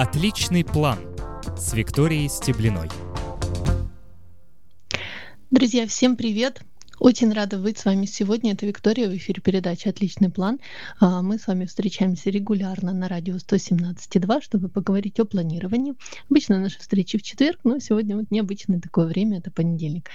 [0.00, 1.00] Отличный план
[1.56, 2.88] с Викторией Стеблиной.
[5.50, 6.62] Друзья, всем привет!
[7.00, 8.54] Очень рада быть с вами сегодня.
[8.54, 10.58] Это Виктория в эфире передачи «Отличный план».
[10.98, 15.94] А, мы с вами встречаемся регулярно на радио 117.2, чтобы поговорить о планировании.
[16.28, 20.10] Обычно наши встречи в четверг, но сегодня вот необычное такое время, это понедельник.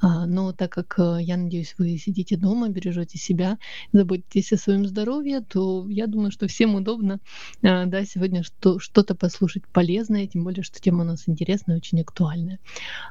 [0.00, 3.58] А, но так как э, я надеюсь, вы сидите дома, бережете себя,
[3.92, 7.18] заботитесь о своем здоровье, то я думаю, что всем удобно
[7.64, 12.00] а, да, сегодня что, что-то послушать полезное, тем более, что тема у нас интересная, очень
[12.00, 12.60] актуальная.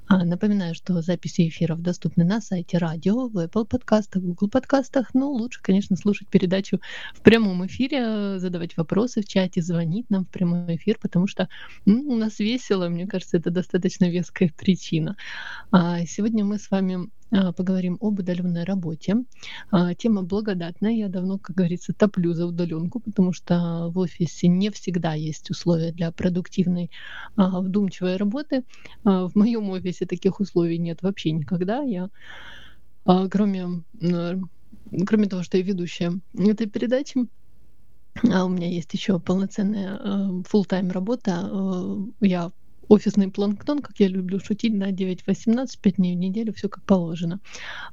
[0.08, 5.14] Напоминаю, что записи эфиров доступны на сайте радио в Apple подкастах, Google подкастах.
[5.14, 6.80] Ну, лучше, конечно, слушать передачу
[7.16, 11.50] в прямом эфире, задавать вопросы в чате, звонить нам в прямой эфир, потому что
[11.86, 15.18] ну, у нас весело, мне кажется, это достаточно веская причина.
[15.72, 19.18] А сегодня мы с вами а, поговорим об удаленной работе.
[19.72, 20.92] А, тема благодатная.
[20.92, 25.92] Я давно, как говорится, топлю за удаленку, потому что в офисе не всегда есть условия
[25.92, 26.90] для продуктивной,
[27.36, 28.64] а, вдумчивой работы.
[29.04, 31.82] В моем офисе таких условий нет вообще никогда.
[31.82, 32.10] Я
[33.32, 33.84] кроме,
[35.08, 37.28] кроме того, что я ведущая этой передачи,
[38.32, 40.08] а у меня есть еще полноценная э,
[40.52, 41.50] full-time работа.
[41.52, 42.52] Э, я
[42.90, 47.40] офисный планктон, как я люблю шутить, на 9-18, 5 дней в неделю, все как положено.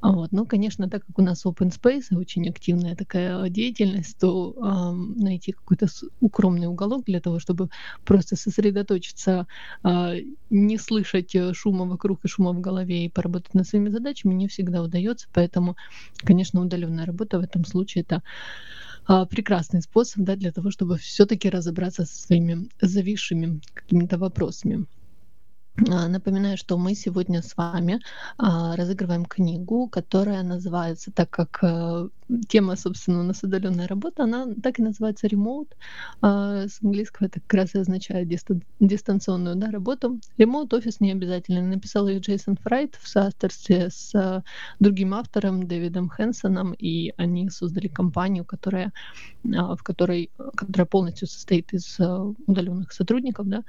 [0.00, 0.32] А вот.
[0.32, 5.52] Но, конечно, так как у нас open space, очень активная такая деятельность, то э, найти
[5.52, 5.86] какой-то
[6.20, 7.68] укромный уголок для того, чтобы
[8.04, 9.46] просто сосредоточиться,
[9.82, 14.34] э, не слышать э, шума вокруг и шума в голове и поработать над своими задачами,
[14.34, 15.28] не всегда удается.
[15.32, 15.76] Поэтому,
[16.16, 18.22] конечно, удаленная работа в этом случае это
[19.26, 24.86] прекрасный способ да, для того, чтобы все-таки разобраться со своими зависшими какими-то вопросами.
[25.76, 28.00] А, напоминаю, что мы сегодня с вами
[28.38, 32.08] а, разыгрываем книгу, которая называется, так как э,
[32.48, 35.72] тема, собственно, у нас удаленная работа, она так и называется remote.
[36.22, 38.28] А, с английского это как раз и означает
[38.78, 40.20] дистанционную да, работу.
[40.38, 41.60] Remote офис не обязательно.
[41.60, 44.44] Написал ее Джейсон Фрайт в соавторстве с
[44.78, 48.92] другим автором Дэвидом Хэнсоном, и они создали компанию, которая,
[49.42, 51.98] в которой, которая полностью состоит из
[52.46, 53.48] удаленных сотрудников.
[53.48, 53.64] Да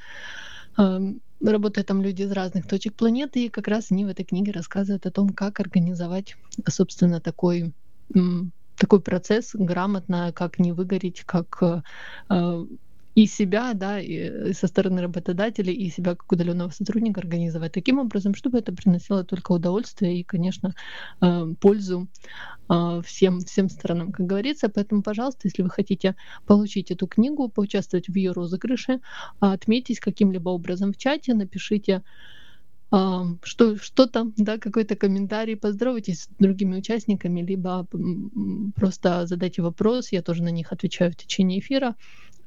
[1.51, 5.05] работают там люди из разных точек планеты, и как раз они в этой книге рассказывают
[5.05, 6.35] о том, как организовать,
[6.67, 7.73] собственно, такой
[8.77, 11.63] такой процесс грамотно, как не выгореть, как
[12.29, 12.65] э,
[13.15, 18.35] и себя, да, и со стороны работодателя, и себя как удаленного сотрудника организовать таким образом,
[18.35, 20.75] чтобы это приносило только удовольствие и, конечно,
[21.21, 22.07] э, пользу
[22.69, 24.67] э, всем, всем сторонам, как говорится.
[24.67, 26.15] Поэтому, пожалуйста, если вы хотите
[26.45, 28.99] получить эту книгу, поучаствовать в ее розыгрыше,
[29.39, 32.03] отметьтесь каким-либо образом в чате, напишите
[32.89, 37.87] что, что-то, да, какой-то комментарий, поздоровайтесь с другими участниками, либо
[38.75, 41.95] просто задайте вопрос, я тоже на них отвечаю в течение эфира.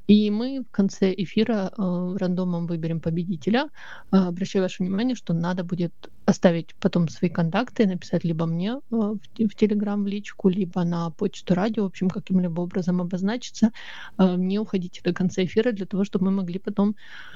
[0.09, 3.69] И мы в конце эфира э, рандомом выберем победителя.
[4.11, 5.93] Э, обращаю ваше внимание, что надо будет
[6.25, 11.53] оставить потом свои контакты, написать либо мне э, в, Телеграм в личку, либо на почту
[11.53, 13.71] радио, в общем, каким-либо образом обозначиться.
[14.17, 16.95] Э, не уходите до конца эфира для того, чтобы мы могли потом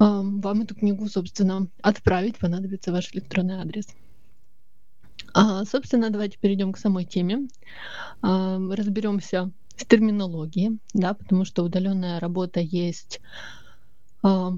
[0.00, 2.36] вам эту книгу, собственно, отправить.
[2.38, 3.86] Понадобится ваш электронный адрес.
[5.34, 7.46] А, собственно, давайте перейдем к самой теме.
[8.22, 13.20] А, разберемся в терминологии, да, потому что удаленная работа есть
[14.22, 14.52] а,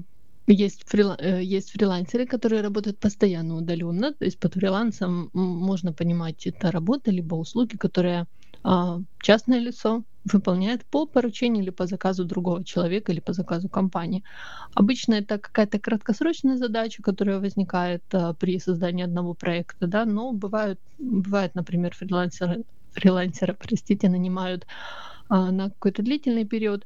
[0.47, 1.15] есть, фрила...
[1.19, 7.11] Э, есть фрилансеры, которые работают постоянно удаленно, то есть под фрилансом можно понимать это работа
[7.11, 8.25] либо услуги, которые
[8.63, 14.23] а, частное лицо выполняет по поручению или по заказу другого человека или по заказу компании.
[14.75, 20.79] Обычно это какая-то краткосрочная задача, которая возникает а, при создании одного проекта, да, но бывают,
[20.99, 24.65] бывает, например, фрилансеры, фрилансеры, простите, нанимают
[25.29, 26.85] а, на какой-то длительный период.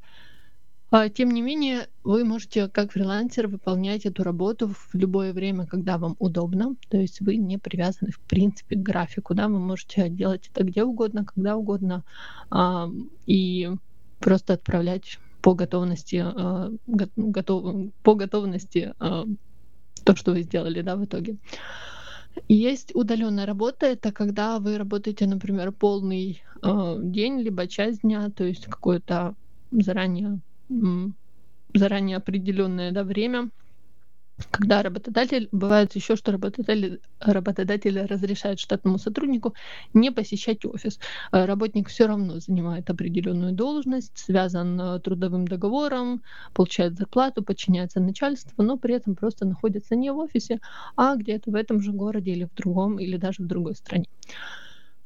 [0.92, 5.98] А, тем не менее, вы можете как фрилансер выполнять эту работу в любое время, когда
[5.98, 6.76] вам удобно.
[6.90, 9.34] То есть вы не привязаны, в принципе, к графику.
[9.34, 9.48] Да?
[9.48, 12.04] Вы можете делать это где угодно, когда угодно.
[12.50, 12.90] А,
[13.26, 13.72] и
[14.20, 16.26] просто отправлять по готовности,
[16.88, 18.94] готов, по готовности
[20.06, 21.38] то, что вы сделали да, в итоге.
[22.48, 28.44] Есть удаленная работа, это когда вы работаете, например, полный э, день, либо часть дня, то
[28.44, 29.36] есть какое-то
[29.72, 30.40] заранее,
[31.74, 33.50] заранее определенное да, время
[34.52, 39.54] когда работодатель, бывает еще, что работодатель, работодатель разрешает штатному сотруднику
[39.94, 41.00] не посещать офис.
[41.32, 46.22] Э, работник все равно занимает определенную должность, связан э, трудовым договором,
[46.54, 50.60] получает зарплату, подчиняется начальству, но при этом просто находится не в офисе,
[50.98, 54.06] а где-то в этом же городе или в другом, или даже в другой стране.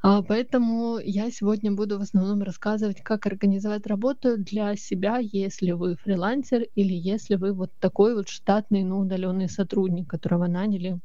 [0.02, 5.96] А, поэтому я сегодня буду в основном рассказывать, как организовать работу для себя, если вы
[5.96, 11.00] фрилансер или если вы вот такой вот штатный, но удаленный сотрудник, которого наняли,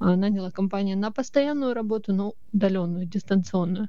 [0.00, 3.88] а, наняла компания на постоянную работу, но удаленную, дистанционную.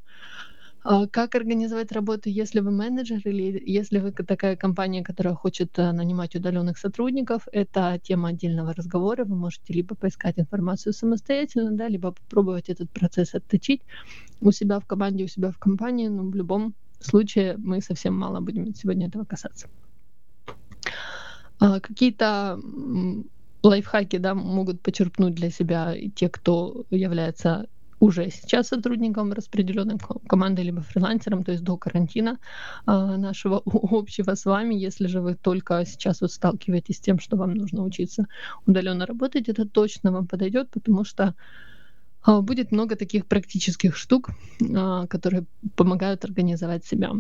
[0.85, 5.91] А как организовать работу, если вы менеджер или если вы такая компания, которая хочет э,
[5.93, 7.43] нанимать удаленных сотрудников?
[7.53, 9.23] Это тема отдельного разговора.
[9.23, 13.83] Вы можете либо поискать информацию самостоятельно, да, либо попробовать этот процесс отточить
[14.43, 16.07] у себя в команде, у себя в компании.
[16.07, 19.67] Но в любом случае мы совсем мало будем сегодня этого касаться.
[21.59, 22.59] А какие-то
[23.63, 27.67] лайфхаки да, могут почерпнуть для себя те, кто является
[27.99, 29.97] уже сейчас сотрудником распределенной
[30.27, 32.37] команды, либо фрилансером, то есть до карантина
[32.85, 34.75] а, нашего общего с вами.
[34.75, 38.27] Если же вы только сейчас вот сталкиваетесь с тем, что вам нужно учиться
[38.65, 41.33] удаленно работать, это точно вам подойдет, потому что
[42.25, 44.29] будет много таких практических штук,
[44.75, 47.11] а, которые помогают организовать себя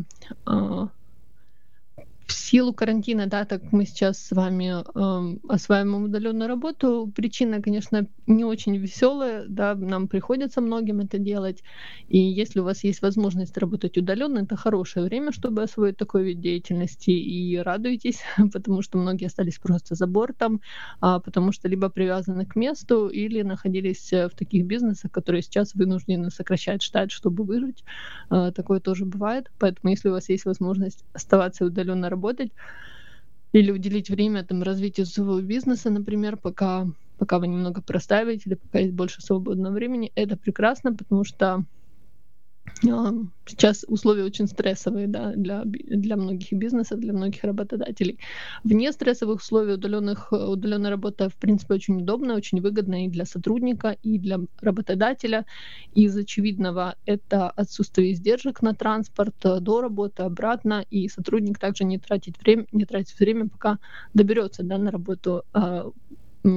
[2.27, 7.11] в силу карантина, да, так мы сейчас с вами э, осваиваем удаленную работу.
[7.13, 11.63] Причина, конечно, не очень веселая, да, нам приходится многим это делать.
[12.07, 16.39] И если у вас есть возможность работать удаленно, это хорошее время, чтобы освоить такой вид
[16.39, 17.11] деятельности.
[17.11, 18.21] И радуйтесь,
[18.53, 20.61] потому что многие остались просто за бортом,
[21.01, 26.29] а, потому что либо привязаны к месту, или находились в таких бизнесах, которые сейчас вынуждены
[26.29, 27.83] сокращать штат, чтобы выжить.
[28.29, 29.51] А, такое тоже бывает.
[29.59, 32.51] Поэтому, если у вас есть возможность оставаться удаленно работать
[33.53, 36.87] или уделить время там, развитию своего бизнеса, например, пока,
[37.17, 41.63] пока вы немного простаиваете или пока есть больше свободного времени, это прекрасно, потому что
[43.45, 48.19] Сейчас условия очень стрессовые да, для, для многих бизнесов, для многих работодателей.
[48.63, 53.95] Вне стрессовых условий удаленных, удаленная работа, в принципе, очень удобная, очень выгодная и для сотрудника,
[54.03, 55.45] и для работодателя.
[55.93, 62.35] Из очевидного это отсутствие издержек на транспорт до работы, обратно, и сотрудник также не тратит
[62.41, 63.77] время, не тратит время, пока
[64.13, 65.89] доберется да, на работу а,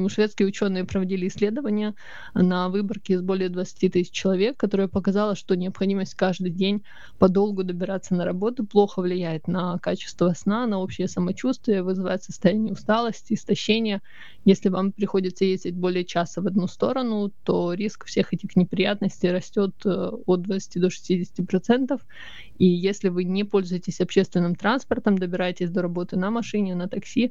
[0.09, 1.95] шведские ученые проводили исследования
[2.35, 6.83] на выборке из более 20 тысяч человек, которое показало, что необходимость каждый день
[7.19, 13.35] подолгу добираться на работу плохо влияет на качество сна, на общее самочувствие, вызывает состояние усталости,
[13.35, 14.03] истощения.
[14.45, 19.75] Если вам приходится ездить более часа в одну сторону, то риск всех этих неприятностей растет
[19.85, 22.01] э, от 20 до 60 процентов.
[22.59, 27.31] И если вы не пользуетесь общественным транспортом, добираетесь до работы на машине, на такси,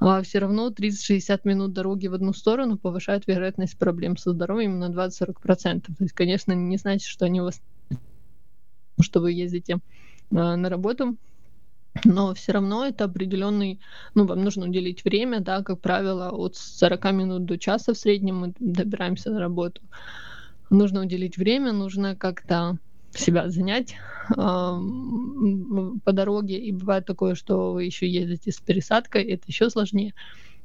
[0.00, 4.90] а все равно 30-60 минут дороги в одну сторону повышает вероятность проблем со здоровьем на
[4.90, 5.80] 20-40%.
[5.82, 7.60] То есть, конечно, не значит, что они у вас
[9.00, 9.78] что вы ездите
[10.34, 11.16] а, на работу,
[12.04, 13.80] но все равно это определенный,
[14.14, 18.38] ну, вам нужно уделить время, да, как правило, от 40 минут до часа в среднем
[18.38, 19.80] мы добираемся на работу.
[20.70, 22.78] Нужно уделить время, нужно как-то
[23.14, 23.96] себя занять
[24.30, 26.58] э, по дороге.
[26.58, 30.14] И бывает такое, что вы еще ездите с пересадкой, это еще сложнее.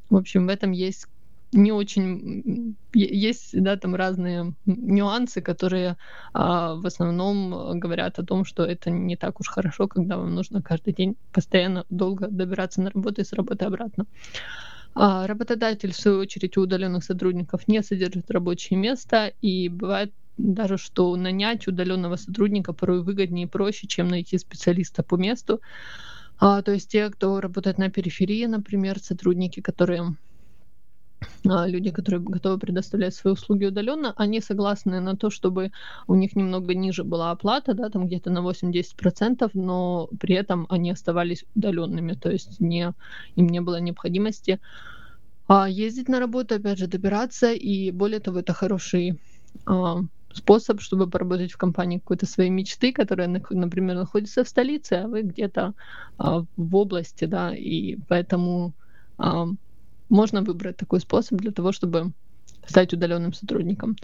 [0.10, 1.08] В общем, в этом есть
[1.54, 5.98] не очень есть да там разные нюансы, которые
[6.34, 10.62] а, в основном говорят о том, что это не так уж хорошо, когда вам нужно
[10.62, 14.06] каждый день постоянно долго добираться на работу и с работы обратно.
[14.96, 20.78] А работодатель, в свою очередь, у удаленных сотрудников не содержит рабочее место, и бывает даже
[20.78, 25.62] что нанять удаленного сотрудника порой выгоднее и проще, чем найти специалиста по месту.
[26.40, 30.18] А, то есть те, кто работает на периферии, например, сотрудники, которые
[31.50, 35.72] а, люди, которые готовы предоставлять свои услуги удаленно, они согласны на то, чтобы
[36.08, 40.92] у них немного ниже была оплата, да, там где-то на 8-10%, но при этом они
[40.92, 42.94] оставались удаленными, то есть не,
[43.36, 44.60] им не было необходимости
[45.48, 49.20] а, ездить на работу, опять же, добираться, и более того, это хороший
[49.66, 49.98] а,
[50.34, 55.22] способ, чтобы поработать в компании какой-то своей мечты, которая, например, находится в столице, а вы
[55.22, 55.74] где-то
[56.18, 58.74] а, в области, да, и поэтому
[59.18, 59.46] а,
[60.10, 62.14] можно выбрать такой способ для того, чтобы
[62.66, 63.96] стать удаленным сотрудником.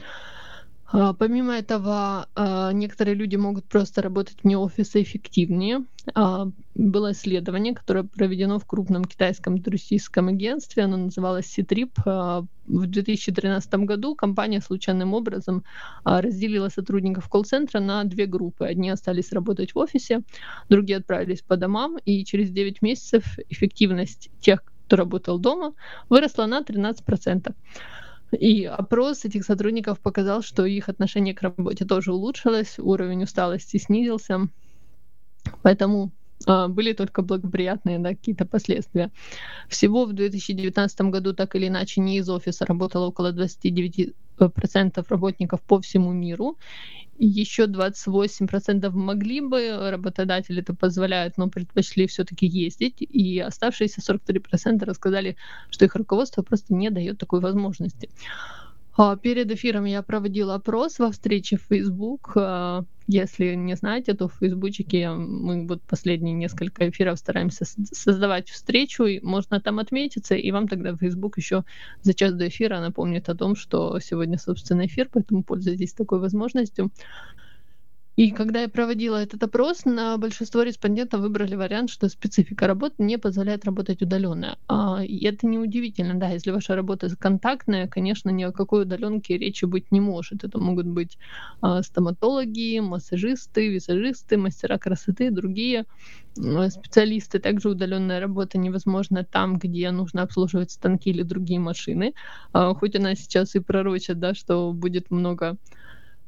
[0.91, 5.85] А, помимо этого, а, некоторые люди могут просто работать вне офиса эффективнее.
[6.15, 11.91] А, было исследование, которое проведено в крупном китайском туристическом агентстве, оно называлось Citrip.
[12.65, 15.63] В 2013 году компания случайным образом
[16.03, 18.65] разделила сотрудников колл-центра на две группы.
[18.65, 20.21] Одни остались работать в офисе,
[20.69, 25.73] другие отправились по домам, и через 9 месяцев эффективность тех, кто работал дома,
[26.09, 27.53] выросла на 13%.
[28.31, 34.47] И опрос этих сотрудников показал, что их отношение к работе тоже улучшилось, уровень усталости снизился.
[35.63, 36.11] Поэтому
[36.45, 39.11] а, были только благоприятные да, какие-то последствия.
[39.67, 44.13] Всего в 2019 году так или иначе не из офиса работало около 29%
[45.09, 46.57] работников по всему миру.
[47.25, 55.37] Еще 28% могли бы, работодатели это позволяют, но предпочли все-таки ездить, и оставшиеся 43% рассказали,
[55.69, 58.09] что их руководство просто не дает такой возможности.
[59.01, 62.33] А, перед эфиром я проводила опрос во встрече в Facebook.
[62.35, 67.63] А, если не знаете, то в Фейсбучике мы вот последние несколько эфиров стараемся
[67.93, 71.63] создавать встречу, и можно там отметиться, и вам тогда Facebook еще
[72.01, 76.91] за час до эфира напомнит о том, что сегодня, собственно, эфир, поэтому пользуйтесь такой возможностью.
[78.19, 83.17] И когда я проводила этот опрос, на большинство респондентов выбрали вариант, что специфика работы не
[83.17, 84.57] позволяет работать удаленно.
[84.67, 89.63] А, и это неудивительно, да, если ваша работа контактная, конечно, ни о какой удаленке речи
[89.63, 90.43] быть не может.
[90.43, 91.17] Это могут быть
[91.61, 95.85] а, стоматологи, массажисты, визажисты, мастера красоты, другие
[96.37, 97.39] а, специалисты.
[97.39, 102.13] Также удаленная работа невозможна там, где нужно обслуживать станки или другие машины.
[102.51, 105.55] Хоть она сейчас и пророчит, да, что будет много а,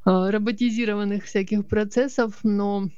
[0.06, 2.90] роботизированных всяких процессов, но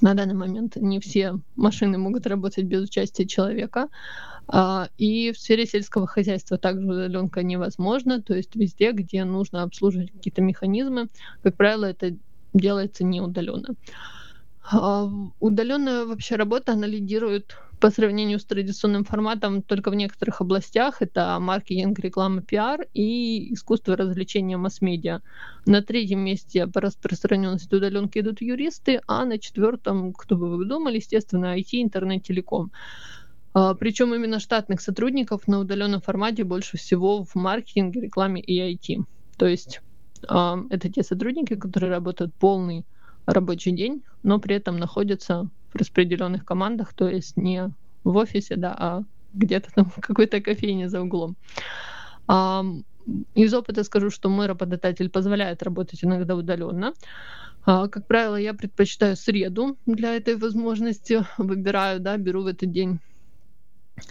[0.00, 3.88] на данный момент не все машины могут работать без участия человека.
[4.48, 10.12] А, и в сфере сельского хозяйства также удаленка невозможна, то есть везде, где нужно обслуживать
[10.12, 11.08] какие-то механизмы,
[11.42, 12.16] как правило, это
[12.52, 13.74] делается не удаленно.
[14.70, 15.08] А,
[15.38, 21.00] удаленная вообще работа, она лидирует по сравнению с традиционным форматом только в некоторых областях.
[21.00, 25.20] Это маркетинг, реклама, пиар и искусство развлечения масс-медиа.
[25.64, 30.96] На третьем месте по распространенности удаленки идут юристы, а на четвертом, кто бы вы думали,
[30.96, 32.70] естественно, IT, интернет, телеком.
[33.54, 39.04] А, Причем именно штатных сотрудников на удаленном формате больше всего в маркетинге, рекламе и IT.
[39.38, 39.80] То есть
[40.28, 42.84] а, это те сотрудники, которые работают полный
[43.24, 47.70] рабочий день, но при этом находятся в распределенных командах, то есть не
[48.04, 51.36] в офисе, да, а где-то там в какой-то кофейне за углом.
[53.34, 56.92] Из опыта скажу, что мой работодатель позволяет работать иногда удаленно.
[57.64, 63.00] А, как правило, я предпочитаю среду для этой возможности, выбираю, да, беру в этот день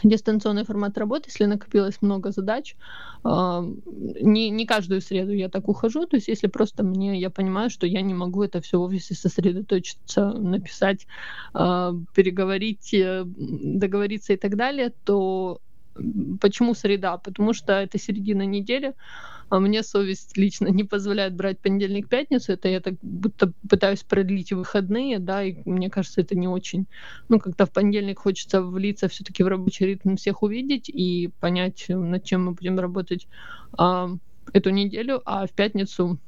[0.04, 2.76] дистанционный формат работы, если накопилось много задач.
[3.24, 7.86] Не, не каждую среду я так ухожу, то есть если просто мне, я понимаю, что
[7.88, 11.08] я не могу это все в офисе сосредоточиться, написать,
[11.54, 15.60] а, переговорить, э, договориться и так далее, то
[16.40, 17.18] почему среда?
[17.18, 18.94] Потому что это середина недели,
[19.50, 25.20] а мне совесть лично не позволяет брать понедельник-пятницу, это я так будто пытаюсь продлить выходные,
[25.20, 26.86] да, и мне кажется, это не очень,
[27.30, 32.24] ну, как-то в понедельник хочется влиться все-таки в рабочий ритм, всех увидеть и понять, над
[32.24, 33.28] чем мы будем работать
[33.78, 34.10] а,
[34.54, 36.20] эту неделю, а в пятницу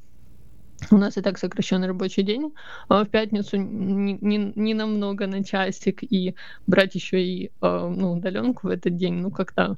[0.90, 2.54] у нас и так сокращенный рабочий день,
[2.88, 6.36] а в пятницу не, не, не намного на часик, и
[6.66, 9.78] брать еще и э, ну, удаленку в этот день, ну как-то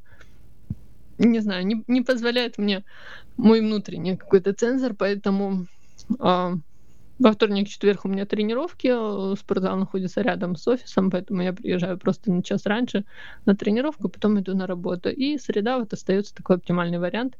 [1.23, 2.83] не знаю, не, не позволяет мне
[3.37, 5.67] мой внутренний какой-то цензор, поэтому
[6.19, 6.53] а,
[7.19, 11.97] во вторник, четверг у меня тренировки, э, спортзал находится рядом с офисом, поэтому я приезжаю
[11.97, 13.05] просто на час раньше
[13.45, 15.09] на тренировку, потом иду на работу.
[15.09, 17.37] И среда вот остается такой оптимальный вариант.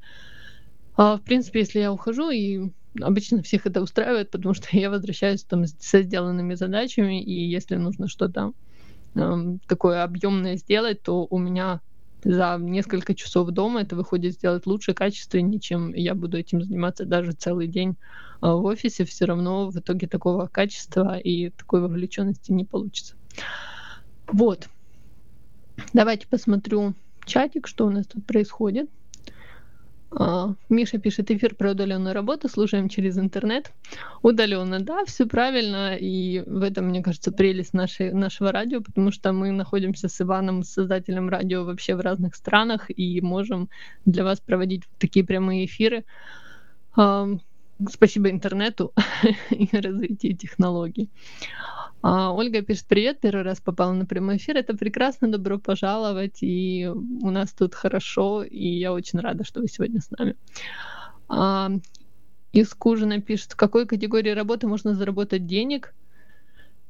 [0.95, 2.71] А, в принципе, если я ухожу, и
[3.01, 8.07] обычно всех это устраивает, потому что я возвращаюсь там со сделанными задачами, и если нужно
[8.07, 8.53] что-то
[9.15, 11.81] э, такое объемное сделать, то у меня
[12.23, 17.33] за несколько часов дома это выходит сделать лучше, качественнее, чем я буду этим заниматься даже
[17.33, 17.95] целый день
[18.41, 23.15] а, в офисе, все равно в итоге такого качества и такой вовлеченности не получится.
[24.27, 24.69] Вот.
[25.93, 26.93] Давайте посмотрю
[27.25, 28.89] чатик, что у нас тут происходит.
[30.15, 33.71] А, Миша пишет эфир про удаленную работу, слушаем через интернет.
[34.21, 35.95] Удаленно, да, все правильно.
[35.95, 40.63] И в этом, мне кажется, прелесть нашей, нашего радио, потому что мы находимся с Иваном,
[40.63, 43.69] создателем радио, вообще в разных странах и можем
[44.05, 46.03] для вас проводить такие прямые эфиры.
[47.89, 48.93] Спасибо интернету
[49.49, 51.09] и развитию технологий.
[52.01, 56.87] А, Ольга пишет, привет, первый раз попала на прямой эфир, это прекрасно, добро пожаловать, и
[56.87, 60.35] у нас тут хорошо, и я очень рада, что вы сегодня с нами.
[61.29, 61.71] А,
[62.51, 65.95] из Кужина пишет, в какой категории работы можно заработать денег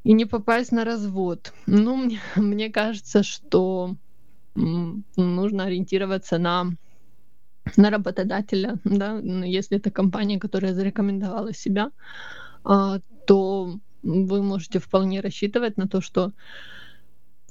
[0.04, 1.54] и не попасть на развод?
[1.68, 3.96] Ну, мне, мне кажется, что
[4.56, 6.72] нужно ориентироваться на
[7.78, 11.92] на работодателя, да, если это компания, которая зарекомендовала себя,
[12.64, 16.32] а, то вы можете вполне рассчитывать на то, что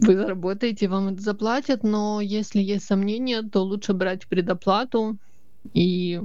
[0.00, 5.18] вы заработаете, вам это заплатят, но если есть сомнения, то лучше брать предоплату
[5.74, 6.20] и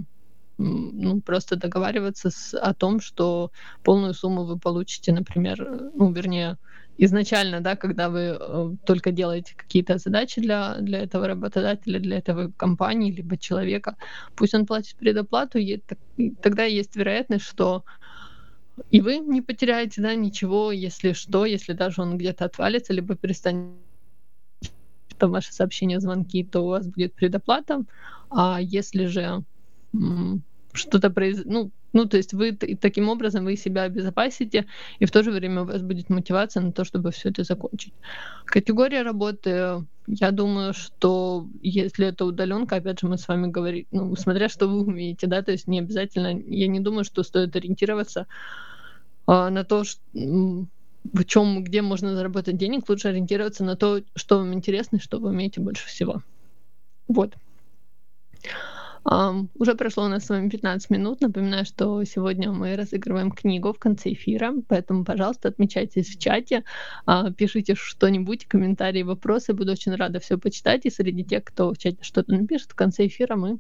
[0.57, 3.51] ну, просто договариваться с, о том, что
[3.83, 6.57] полную сумму вы получите, например, ну, вернее,
[6.97, 12.51] изначально, да, когда вы э, только делаете какие-то задачи для, для этого работодателя, для этого
[12.57, 13.95] компании, либо человека,
[14.35, 15.81] пусть он платит предоплату, и
[16.41, 17.83] тогда есть вероятность, что
[18.91, 23.73] и вы не потеряете, да, ничего, если что, если даже он где-то отвалится, либо перестанет
[25.17, 27.83] там ваши сообщения, звонки, то у вас будет предоплата.
[28.29, 29.43] А если же
[30.73, 34.65] что-то произойдет, ну, ну, то есть вы таким образом вы себя обезопасите,
[34.99, 37.93] и в то же время у вас будет мотивация на то, чтобы все это закончить.
[38.45, 44.15] Категория работы, я думаю, что если это удаленка, опять же, мы с вами говорим, ну,
[44.15, 48.27] смотря что вы умеете, да, то есть не обязательно, я не думаю, что стоит ориентироваться
[49.25, 54.39] а, на то, что, в чем, где можно заработать денег, лучше ориентироваться на то, что
[54.39, 56.21] вам интересно и что вы умеете больше всего.
[57.07, 57.33] Вот.
[59.05, 61.21] Um, уже прошло у нас с вами 15 минут.
[61.21, 66.63] Напоминаю, что сегодня мы разыгрываем книгу в конце эфира, поэтому, пожалуйста, отмечайтесь в чате,
[67.05, 69.53] uh, пишите что-нибудь, комментарии, вопросы.
[69.53, 70.85] Буду очень рада все почитать.
[70.85, 73.59] И среди тех, кто в чате что-то напишет, в конце эфира мы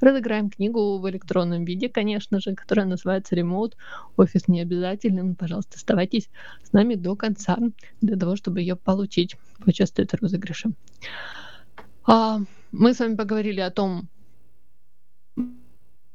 [0.00, 3.76] разыграем книгу в электронном виде, конечно же, которая называется «Ремоут».
[4.16, 5.34] Офис не обязательный.
[5.34, 6.28] Пожалуйста, оставайтесь
[6.62, 7.58] с нами до конца
[8.00, 10.70] для того, чтобы ее получить, поучаствовать в розыгрыше.
[12.06, 14.08] Uh, мы с вами поговорили о том,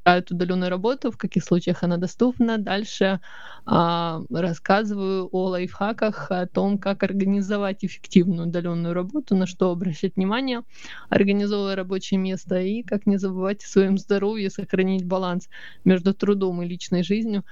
[0.06, 2.58] удаленную работу, в каких случаях она доступна.
[2.58, 3.20] Дальше
[3.66, 10.64] а, рассказываю о лайфхаках, о том, как организовать эффективную удаленную работу, на что обращать внимание,
[11.10, 15.50] организовывая рабочее место и как не забывать о своем здоровье, сохранить баланс
[15.86, 17.44] между трудом и личной жизнью.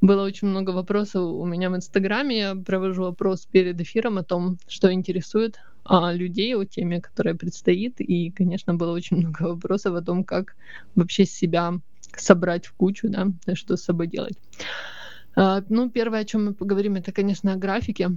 [0.00, 2.38] Было очень много вопросов у меня в Инстаграме.
[2.38, 8.00] Я провожу опрос перед эфиром о том, что интересует а, людей о теме, которая предстоит.
[8.00, 10.54] И, конечно, было очень много вопросов о том, как
[10.94, 11.74] вообще себя
[12.20, 14.38] собрать в кучу, да, что с собой делать.
[15.36, 18.10] А, ну, первое, о чем мы поговорим, это, конечно, о графике.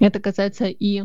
[0.00, 1.04] Это касается и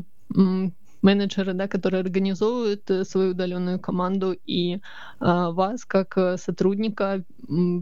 [1.01, 4.79] менеджера, да, который организовывает э, свою удаленную команду и
[5.19, 7.23] а, вас как э, сотрудника,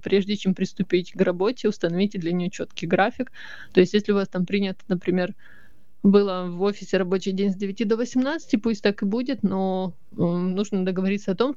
[0.03, 3.31] прежде чем приступить к работе, установите для нее четкий график.
[3.73, 5.35] То есть, если у вас там принято, например,
[6.01, 10.15] было в офисе рабочий день с 9 до 18, пусть так и будет, но э,
[10.15, 11.55] нужно договориться о том,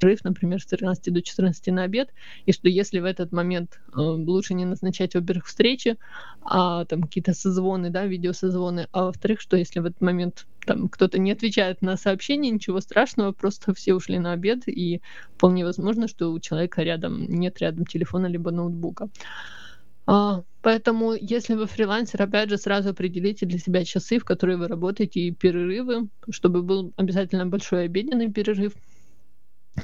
[0.00, 2.10] перерыв, например, с 13 до 14 на обед,
[2.46, 5.96] и что если в этот момент э, лучше не назначать, во-первых, встречи,
[6.42, 11.18] а там какие-то созвоны, да, видеосозвоны, а во-вторых, что если в этот момент там кто-то
[11.18, 15.00] не отвечает на сообщение, ничего страшного, просто все ушли на обед, и
[15.36, 19.08] вполне возможно, что у человека рядом нет рядом телефона либо ноутбука.
[20.06, 24.66] А, поэтому, если вы фрилансер, опять же, сразу определите для себя часы, в которые вы
[24.66, 28.72] работаете, и перерывы, чтобы был обязательно большой обеденный перерыв,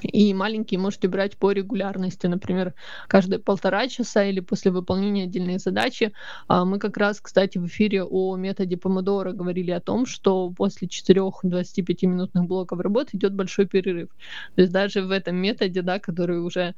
[0.02, 2.74] и маленькие можете брать по регулярности, например,
[3.08, 6.12] каждые полтора часа или после выполнения отдельной задачи.
[6.48, 10.88] А мы как раз, кстати, в эфире о методе помодоро говорили о том, что после
[10.88, 14.08] 4 25-минутных блоков работы идет большой перерыв.
[14.54, 16.74] То есть даже в этом методе, да, который уже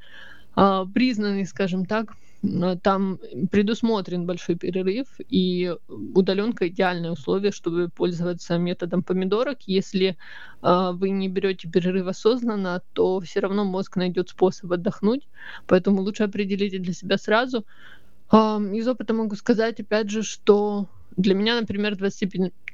[0.55, 2.13] а, признанный, скажем так,
[2.83, 3.19] там
[3.51, 9.57] предусмотрен большой перерыв, и удаленка идеальное условие, чтобы пользоваться методом помидорок.
[9.65, 10.17] Если
[10.61, 15.27] э, вы не берете перерыв осознанно, то все равно мозг найдет способ отдохнуть,
[15.67, 17.65] поэтому лучше определите для себя сразу.
[18.31, 21.97] Э, из опыта могу сказать, опять же, что для меня, например,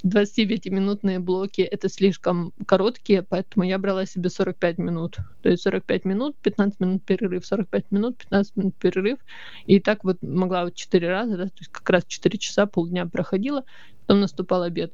[0.05, 5.17] 25-минутные блоки это слишком короткие, поэтому я брала себе 45 минут.
[5.41, 9.19] То есть 45 минут, 15 минут перерыв, 45 минут, 15 минут перерыв.
[9.65, 13.07] И так вот могла вот 4 раза, да, то есть как раз 4 часа, полдня
[13.07, 13.63] проходила,
[14.01, 14.93] потом наступал обед.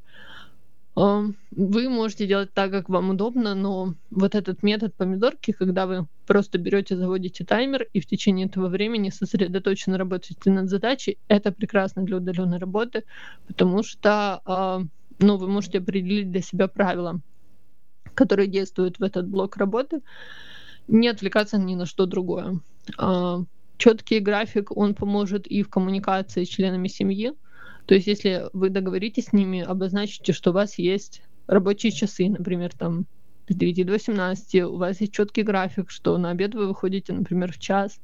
[0.94, 6.58] Вы можете делать так, как вам удобно, но вот этот метод помидорки, когда вы просто
[6.58, 12.18] берете, заводите таймер и в течение этого времени сосредоточенно работаете над задачей, это прекрасно для
[12.18, 13.04] удаленной работы,
[13.48, 14.88] потому что
[15.22, 17.22] ну, вы можете определить для себя правила,
[18.14, 20.02] которые действуют в этот блок работы,
[20.88, 22.60] не отвлекаться ни на что другое.
[22.98, 23.44] А,
[23.78, 27.34] Четкий график, он поможет и в коммуникации с членами семьи,
[27.86, 32.72] то есть, если вы договоритесь с ними, обозначите, что у вас есть рабочие часы, например,
[32.78, 33.06] там
[33.48, 37.52] с 9 до 18, у вас есть четкий график, что на обед вы выходите, например,
[37.52, 38.00] в час,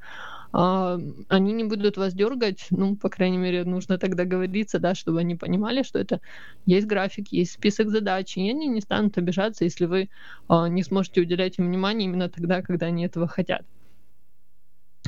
[0.52, 5.36] они не будут вас дергать, ну, по крайней мере, нужно тогда говориться, да, чтобы они
[5.36, 6.22] понимали, что это
[6.66, 10.10] есть график, есть список задач, и они не станут обижаться, если вы
[10.48, 13.66] а, не сможете уделять им внимание именно тогда, когда они этого хотят.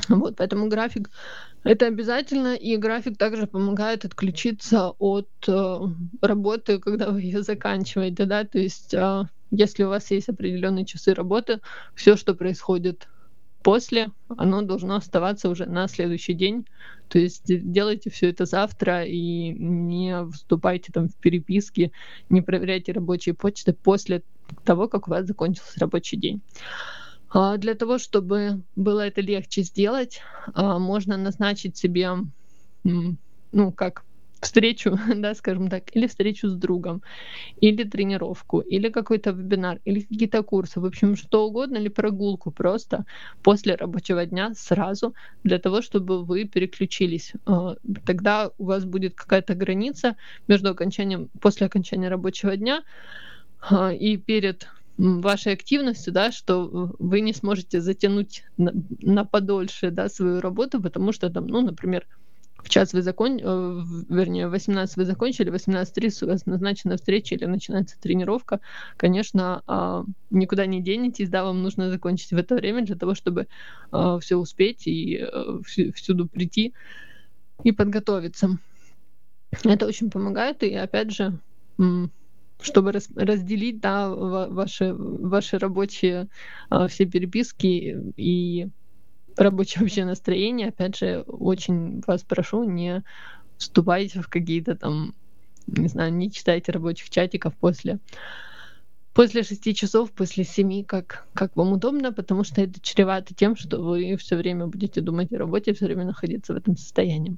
[0.08, 1.10] Вот, поэтому график
[1.63, 5.78] это обязательно, и график также помогает отключиться от э,
[6.21, 11.13] работы, когда вы ее заканчиваете, да, то есть э, если у вас есть определенные часы
[11.13, 11.60] работы,
[11.95, 13.08] все, что происходит
[13.63, 16.65] после, оно должно оставаться уже на следующий день.
[17.08, 21.91] То есть делайте все это завтра и не вступайте там в переписки,
[22.30, 24.24] не проверяйте рабочие почты после
[24.63, 26.41] того, как у вас закончился рабочий день.
[27.32, 30.22] А, для того, чтобы было это легче сделать,
[30.54, 32.10] а, можно назначить себе,
[32.84, 34.04] ну, как
[34.41, 37.02] встречу, да, скажем так, или встречу с другом,
[37.62, 43.06] или тренировку, или какой-то вебинар, или какие-то курсы, в общем, что угодно, или прогулку просто
[43.43, 47.34] после рабочего дня сразу для того, чтобы вы переключились.
[47.45, 47.75] А,
[48.06, 50.15] тогда у вас будет какая-то граница
[50.47, 52.84] между окончанием, после окончания рабочего дня
[53.99, 60.41] и перед вашей активностью, да, что вы не сможете затянуть на, на подольше да, свою
[60.41, 62.06] работу, потому что там, ну, например,
[62.67, 63.39] час вы закон...
[63.41, 68.60] Э, вернее, в 18 вы закончили, в 18.30 у вас назначена встреча или начинается тренировка,
[68.98, 73.48] конечно, а, никуда не денетесь, да, вам нужно закончить в это время для того, чтобы
[73.91, 75.60] а, все успеть и э,
[75.93, 76.74] всюду прийти
[77.63, 78.58] и подготовиться.
[79.63, 81.39] Это очень помогает, и опять же,
[82.62, 86.28] чтобы раз, разделить да, ваши, ваши рабочие
[86.69, 88.69] а, все переписки и
[89.39, 90.69] рабочее вообще настроение.
[90.69, 93.04] Опять же, очень вас прошу, не
[93.58, 95.13] вступайте в какие-то там,
[95.67, 97.99] не знаю, не читайте рабочих чатиков после
[99.13, 103.82] после шести часов, после семи, как, как вам удобно, потому что это чревато тем, что
[103.82, 107.36] вы все время будете думать о работе, все время находиться в этом состоянии.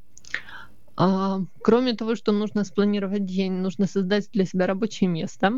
[0.95, 5.53] А, кроме того, что нужно спланировать день, нужно создать для себя рабочее место.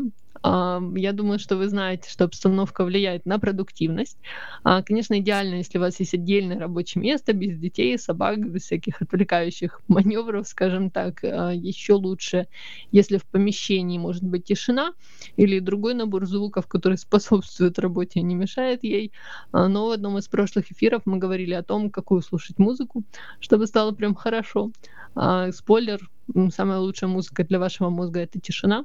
[0.46, 4.18] А, я думаю, что вы знаете, что обстановка влияет на продуктивность.
[4.62, 9.00] А, конечно, идеально, если у вас есть отдельное рабочее место, без детей, собак, без всяких
[9.00, 11.22] отвлекающих маневров, скажем так.
[11.22, 12.46] Еще лучше,
[12.92, 14.92] если в помещении может быть тишина
[15.36, 19.12] или другой набор звуков, который способствует работе, не мешает ей.
[19.52, 23.02] Но в одном из прошлых эфиров мы говорили о том, какую слушать музыку,
[23.40, 24.72] чтобы стало прям хорошо.
[25.14, 26.00] А, спойлер,
[26.50, 28.84] самая лучшая музыка для вашего мозга это тишина.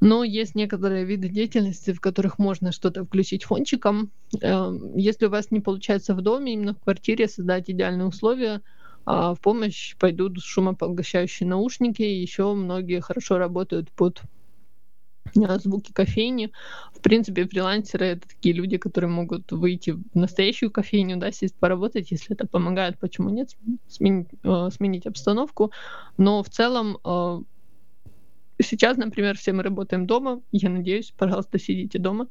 [0.00, 4.10] Но есть некоторые виды деятельности, в которых можно что-то включить фончиком.
[4.40, 8.62] Эм, если у вас не получается в доме, именно в квартире создать идеальные условия,
[9.06, 12.02] а, в помощь пойдут шумопоглощающие наушники.
[12.02, 14.20] Еще многие хорошо работают под
[15.36, 16.52] а, звуки кофейни.
[16.92, 22.10] В принципе, фрилансеры— это такие люди, которые могут выйти в настоящую кофейню, да, сесть поработать,
[22.10, 23.50] если это помогает, почему нет,
[23.88, 25.72] сменить, э, сменить обстановку.
[26.18, 27.40] Но в целом э,
[28.66, 32.28] сейчас, например, все мы работаем дома, я надеюсь, пожалуйста, сидите дома.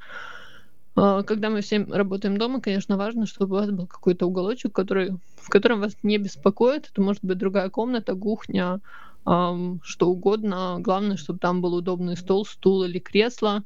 [0.96, 5.18] Э, когда мы все работаем дома, конечно, важно, чтобы у вас был какой-то уголочек, который,
[5.38, 6.90] в котором вас не беспокоит.
[6.92, 8.80] Это может быть другая комната, кухня,
[9.24, 10.78] что угодно.
[10.80, 13.64] Главное, чтобы там был удобный стол, стул или кресло.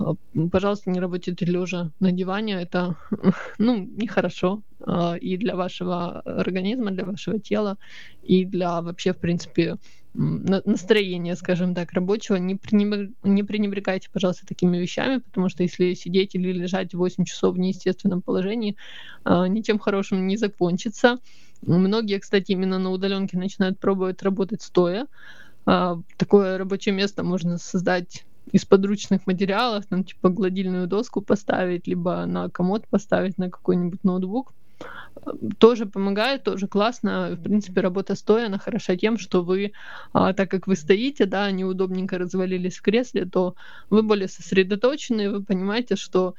[0.00, 0.14] А,
[0.50, 2.54] пожалуйста, не работайте лежа на диване.
[2.62, 2.96] Это
[3.58, 7.76] ну, нехорошо а, и для вашего организма, для вашего тела,
[8.22, 9.76] и для вообще, в принципе,
[10.14, 12.36] настроения, скажем так, рабочего.
[12.36, 13.12] Не, пренебр...
[13.22, 18.22] не пренебрегайте, пожалуйста, такими вещами, потому что если сидеть или лежать 8 часов в неестественном
[18.22, 18.76] положении,
[19.24, 21.18] а, ничем хорошим не закончится.
[21.62, 25.06] Многие, кстати, именно на удаленке начинают пробовать работать стоя.
[25.66, 32.24] А, такое рабочее место можно создать из подручных материалов, там типа гладильную доску поставить, либо
[32.26, 34.54] на комод поставить на какой-нибудь ноутбук.
[35.58, 37.30] Тоже помогает, тоже классно.
[37.32, 39.72] В принципе, работа стоя, она хороша тем, что вы,
[40.12, 43.54] а, так как вы стоите, да, неудобненько развалились в кресле, то
[43.90, 46.34] вы более сосредоточены, вы понимаете, что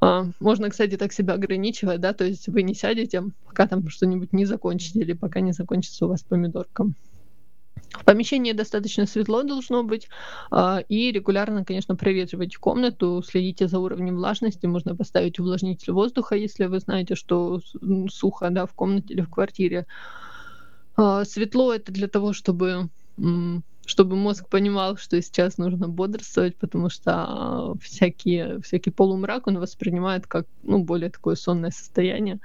[0.00, 4.32] а, можно, кстати, так себя ограничивать, да, то есть вы не сядете, пока там что-нибудь
[4.32, 6.86] не закончите или пока не закончится у вас помидорка.
[7.92, 10.08] В помещении достаточно светло должно быть,
[10.50, 16.66] а, и регулярно, конечно, проветривайте комнату, следите за уровнем влажности, можно поставить увлажнитель воздуха, если
[16.66, 17.60] вы знаете, что
[18.08, 19.86] сухо да, в комнате или в квартире.
[20.96, 22.88] А, светло это для того, чтобы
[23.84, 30.26] чтобы мозг понимал, что сейчас нужно бодрствовать, потому что а, всякие, всякий полумрак он воспринимает
[30.26, 32.38] как ну, более такое сонное состояние.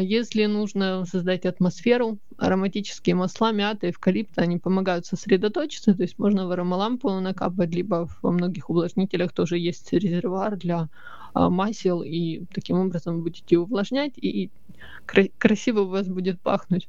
[0.00, 6.50] Если нужно создать атмосферу, ароматические масла, мята, эвкалипт, они помогают сосредоточиться, то есть можно в
[6.50, 10.88] аромалампу накапать, либо во многих увлажнителях тоже есть резервуар для
[11.34, 14.50] а, масел, и таким образом будете увлажнять, и
[15.38, 16.88] красиво у вас будет пахнуть.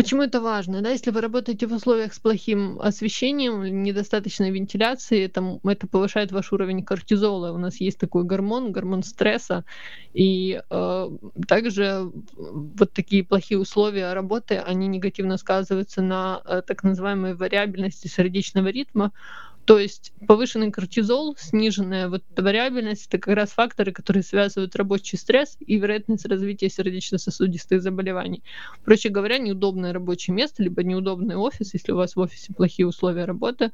[0.00, 0.80] Почему это важно?
[0.80, 6.54] Да, если вы работаете в условиях с плохим освещением, недостаточной вентиляцией, это, это повышает ваш
[6.54, 7.52] уровень кортизола.
[7.52, 9.66] У нас есть такой гормон, гормон стресса.
[10.14, 11.10] И э,
[11.46, 18.68] также вот такие плохие условия работы, они негативно сказываются на э, так называемой вариабельности сердечного
[18.68, 19.12] ритма,
[19.70, 25.56] то есть повышенный кортизол, сниженная вот вариабельность, это как раз факторы, которые связывают рабочий стресс
[25.60, 28.42] и вероятность развития сердечно-сосудистых заболеваний.
[28.84, 33.26] Проще говоря, неудобное рабочее место, либо неудобный офис, если у вас в офисе плохие условия
[33.26, 33.70] работы,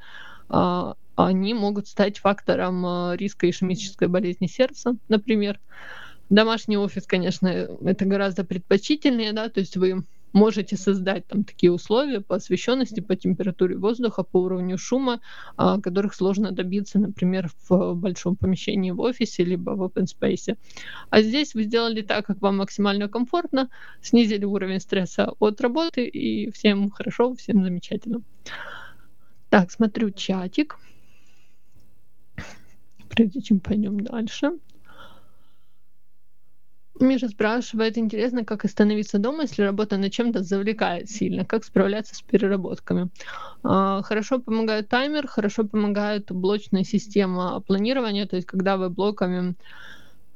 [0.51, 5.59] а, они могут стать фактором э, риска ишемической болезни сердца, например.
[6.29, 12.21] Домашний офис, конечно, это гораздо предпочтительнее, да, то есть вы можете создать там такие условия
[12.21, 15.21] по освещенности, по температуре воздуха, по уровню шума,
[15.57, 20.57] а, которых сложно добиться, например, в большом помещении в офисе либо в open space.
[21.11, 23.69] А здесь вы сделали так, как вам максимально комфортно,
[24.03, 28.23] снизили уровень стресса от работы, и всем хорошо, всем замечательно.
[29.49, 30.77] Так, смотрю чатик.
[33.09, 34.53] Прежде чем пойдем дальше.
[37.01, 42.23] Миша спрашивает, интересно, как остановиться дома, если работа над чем-то завлекает сильно, как справляться с
[42.23, 43.09] переработками.
[43.63, 49.57] А, хорошо помогает таймер, хорошо помогает блочная система планирования, то есть когда вы блоками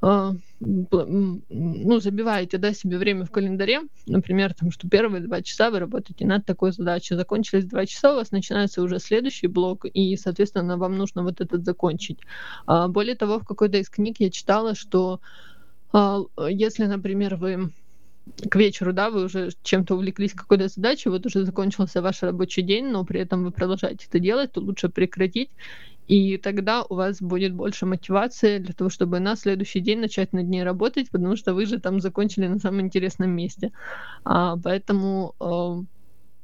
[0.03, 5.79] а, ну, забиваете да, себе время в календаре, например, там, что первые два часа вы
[5.79, 10.79] работаете над такой задачей, закончились два часа, у вас начинается уже следующий блок, и, соответственно,
[10.79, 12.19] вам нужно вот этот закончить.
[12.67, 15.21] А, более того, в какой-то из книг я читала, что
[15.93, 17.73] если, например, вы
[18.49, 22.89] к вечеру, да, вы уже чем-то увлеклись какой-то задачей, вот уже закончился ваш рабочий день,
[22.89, 25.51] но при этом вы продолжаете это делать, то лучше прекратить,
[26.07, 30.49] и тогда у вас будет больше мотивации для того, чтобы на следующий день начать над
[30.49, 33.73] ней работать, потому что вы же там закончили на самом интересном месте.
[34.25, 35.79] А, поэтому а,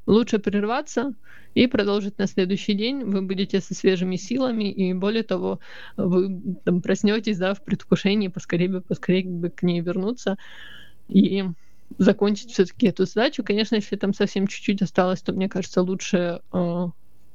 [0.07, 1.15] лучше прерваться
[1.55, 3.05] и продолжить на следующий день.
[3.05, 5.61] Вы будете со свежими силами, и более того,
[5.97, 10.37] вы там, проснетесь да, в предвкушении поскорее бы, поскорее бы к ней вернуться
[11.09, 11.45] и
[11.99, 13.43] закончить все-таки эту задачу.
[13.45, 16.87] Конечно, если там совсем чуть-чуть осталось, то мне кажется, лучше, э,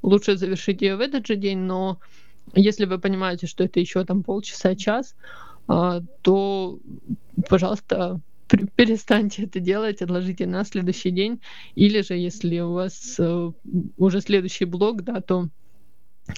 [0.01, 1.99] лучше завершить ее в этот же день, но
[2.53, 5.15] если вы понимаете, что это еще там полчаса, час,
[5.69, 6.79] э, то,
[7.49, 8.19] пожалуйста,
[8.57, 11.41] перестаньте это делать, отложите на следующий день.
[11.75, 13.51] Или же, если у вас э,
[13.97, 15.49] уже следующий блок, да, то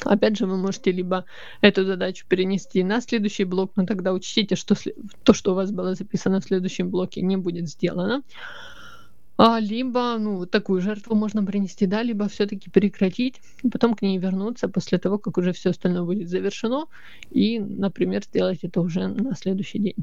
[0.05, 1.25] Опять же, вы можете либо
[1.61, 4.75] эту задачу перенести на следующий блок, но тогда учтите, что
[5.23, 8.23] то, что у вас было записано в следующем блоке, не будет сделано.
[9.35, 14.17] А, либо, ну, такую жертву можно принести, да, либо все-таки прекратить, и потом к ней
[14.17, 16.85] вернуться после того, как уже все остальное будет завершено,
[17.31, 19.95] и, например, сделать это уже на следующий день.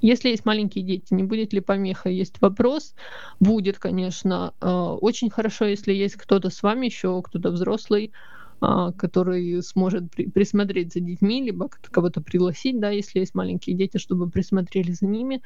[0.00, 2.08] Если есть маленькие дети, не будет ли помеха?
[2.08, 2.94] Есть вопрос.
[3.40, 4.54] Будет, конечно.
[4.60, 8.12] А, очень хорошо, если есть кто-то с вами еще, кто-то взрослый,
[8.60, 14.30] а, который сможет присмотреть за детьми, либо кого-то пригласить, да, если есть маленькие дети, чтобы
[14.30, 15.42] присмотрели за ними.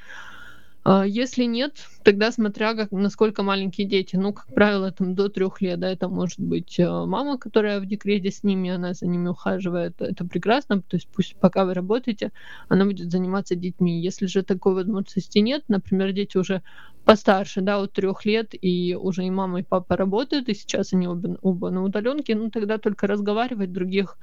[0.87, 5.62] А если нет, тогда смотря как, насколько маленькие дети, ну, как правило, там до трех
[5.62, 9.29] лет, да, это может быть э, мама, которая в декрете с ними, она за ними
[9.29, 12.33] ухаживает, это прекрасно, то есть пусть пока вы работаете,
[12.68, 13.99] она будет заниматься детьми.
[14.03, 16.62] Если же такой возможности нет, например, дети уже
[17.07, 21.09] постарше, да, от трех лет, и уже и мама, и папа работают, и сейчас они
[21.09, 24.18] оба, оба на удаленке, ну, тогда только разговаривать, других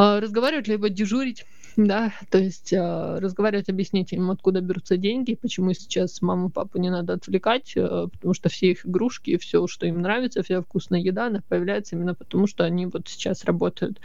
[0.00, 1.44] разговаривать, либо дежурить,
[1.76, 6.90] да, то есть э, разговаривать, объяснить им, откуда берутся деньги, почему сейчас маму, папу не
[6.90, 11.26] надо отвлекать, э, потому что все их игрушки, все, что им нравится, вся вкусная еда,
[11.26, 14.00] она появляется именно потому, что они вот сейчас работают.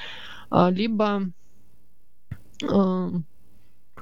[0.49, 1.23] А, либо
[2.61, 3.09] э,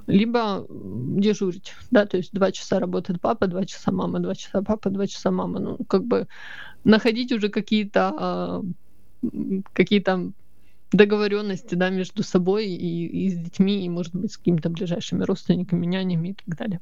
[0.08, 4.90] либо дежурить, да, то есть два часа работает папа, два часа мама, два часа папа,
[4.90, 6.28] два часа мама, ну, как бы
[6.84, 8.64] находить уже какие-то
[9.72, 10.34] какие-то
[10.94, 15.86] договоренности да, между собой и, и с детьми, и, может быть, с какими-то ближайшими родственниками,
[15.86, 16.80] нянями и так далее.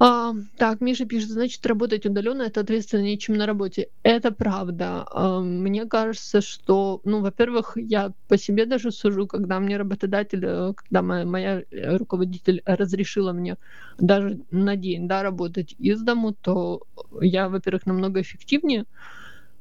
[0.00, 3.88] А, так, Миша пишет, значит, работать удаленно это ответственнее, чем на работе.
[4.04, 5.04] Это правда.
[5.10, 10.72] А, мне кажется, что, ну, во-первых, я по себе даже сужу, когда мне работодатель, э,
[10.74, 11.64] когда моя, моя
[11.98, 13.56] руководитель разрешила мне
[13.98, 16.82] даже на день, да, работать из дому, то
[17.20, 18.84] я, во-первых, намного эффективнее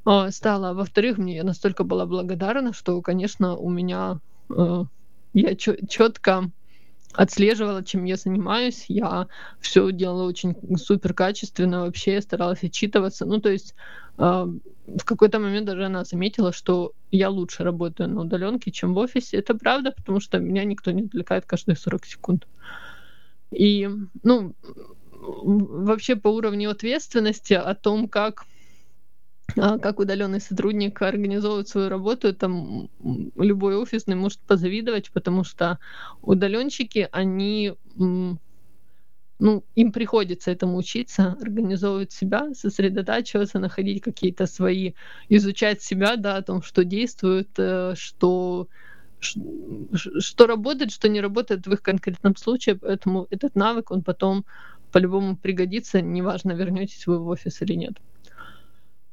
[0.10, 0.74] а, стала.
[0.74, 4.84] Во-вторых, мне настолько была благодарна, что, конечно, у меня э,
[5.34, 6.50] я четко
[7.12, 8.86] отслеживала, чем я занимаюсь.
[8.88, 9.28] Я
[9.60, 13.26] все делала очень супер качественно, вообще я старалась отчитываться.
[13.26, 13.76] Ну, то есть
[14.18, 18.98] э, в какой-то момент даже она заметила, что я лучше работаю на удаленке, чем в
[19.00, 19.36] офисе.
[19.36, 22.48] Это правда, потому что меня никто не отвлекает каждые 40 секунд.
[23.52, 23.90] И,
[24.24, 24.54] ну,
[25.12, 28.46] вообще по уровню ответственности о том, как
[29.56, 32.90] как удаленный сотрудник организовывает свою работу, там
[33.36, 35.80] любой офисный может позавидовать, потому что
[36.22, 37.76] удаленщики, они
[39.40, 44.94] ну, им приходится этому учиться, организовывать себя, сосредотачиваться, находить какие-то свои,
[45.30, 48.68] изучать себя, да, о том, что действует, э, что,
[49.20, 54.46] что работает, что не работает в их конкретном случае, поэтому этот навык, он потом
[54.92, 57.94] по-любому пригодится, неважно, вернетесь вы в офис или нет.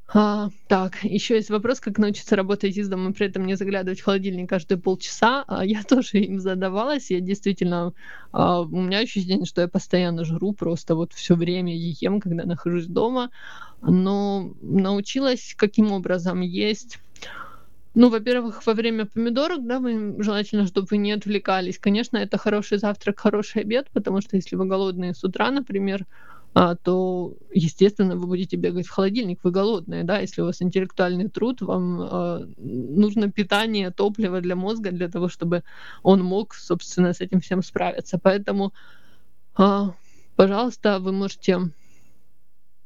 [0.07, 4.03] А, так, еще есть вопрос, как научиться работать из дома, при этом не заглядывать в
[4.03, 5.43] холодильник каждые полчаса.
[5.47, 7.09] А, я тоже им задавалась.
[7.09, 7.93] Я действительно,
[8.31, 12.85] а, у меня ощущение, что я постоянно жру, просто вот все время ем, когда нахожусь
[12.85, 13.31] дома.
[13.81, 16.99] Но научилась каким образом есть
[17.93, 21.79] ну, во-первых, во время помидорок, да, вы, желательно, чтобы вы не отвлекались.
[21.79, 26.05] Конечно, это хороший завтрак, хороший обед, потому что если вы голодные с утра, например,
[26.55, 31.61] то, естественно, вы будете бегать в холодильник, вы голодные, да, если у вас интеллектуальный труд,
[31.61, 35.63] вам э, нужно питание, топливо для мозга для того, чтобы
[36.01, 38.17] он мог, собственно, с этим всем справиться.
[38.17, 38.73] Поэтому,
[39.57, 39.81] э,
[40.37, 41.84] пожалуйста, вы можете а,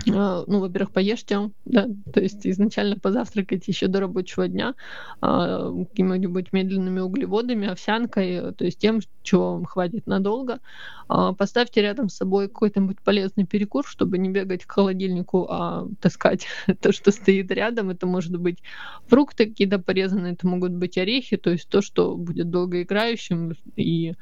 [0.05, 4.75] ну, во-первых, поешьте, да, то есть изначально позавтракайте еще до рабочего дня
[5.21, 10.59] а, какими-нибудь медленными углеводами, овсянкой, то есть тем, чего вам хватит надолго.
[11.07, 16.47] А, поставьте рядом с собой какой-нибудь полезный перекур, чтобы не бегать к холодильнику, а таскать
[16.81, 17.89] то, что стоит рядом.
[17.89, 18.59] Это может быть
[19.07, 24.13] фрукты какие-то порезанные, это могут быть орехи, то есть то, что будет долгоиграющим и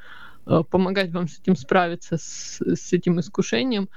[0.70, 3.90] помогать вам с этим справиться, с, с этим искушением.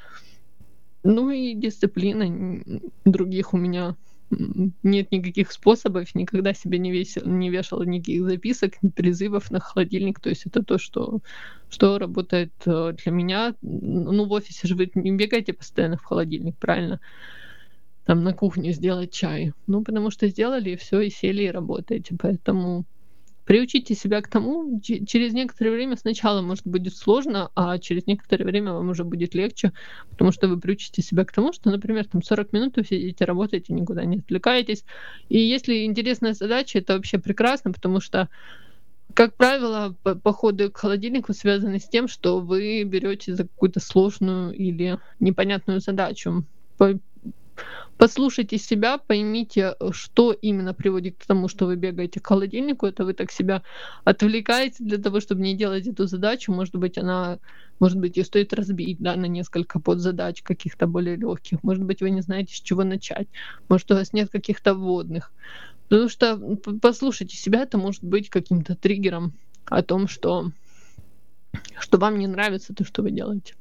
[1.04, 2.62] Ну и дисциплина.
[3.06, 3.96] Других у меня
[4.84, 10.20] нет никаких способов, никогда себе не, весил, не вешала никаких записок, ни призывов на холодильник.
[10.20, 11.20] То есть это то, что,
[11.70, 13.56] что работает э, для меня.
[13.62, 17.00] Ну, в офисе же вы не бегаете постоянно в холодильник, правильно?
[18.06, 19.54] Там на кухне сделать чай.
[19.68, 22.16] Ну, потому что сделали, и все, и сели, и работаете.
[22.18, 22.86] Поэтому
[23.45, 28.73] приучите себя к тому, через некоторое время сначала, может, будет сложно, а через некоторое время
[28.73, 29.73] вам уже будет легче,
[30.10, 33.73] потому что вы приучите себя к тому, что, например, там 40 минут вы сидите, работаете,
[33.73, 34.86] никуда не отвлекаетесь.
[35.30, 38.30] И если интересная задача, это вообще прекрасно, потому что
[39.13, 44.99] как правило, походы к холодильнику связаны с тем, что вы берете за какую-то сложную или
[45.19, 46.45] непонятную задачу
[47.97, 52.88] послушайте себя, поймите, что именно приводит к тому, что вы бегаете к холодильнику.
[52.88, 53.62] Это вы так себя
[54.04, 56.52] отвлекаете для того, чтобы не делать эту задачу.
[56.52, 57.38] Может быть, она,
[57.80, 61.62] может быть, ее стоит разбить да, на несколько подзадач каких-то более легких.
[61.63, 63.28] Может быть, вы не знаете, с чего начать.
[63.69, 65.32] Может, у вас нет каких-то вводных.
[65.88, 66.39] Потому что
[66.82, 69.34] послушайте себя, это может быть каким-то триггером
[69.65, 70.52] о том, что,
[71.78, 73.56] что вам не нравится то, что вы делаете.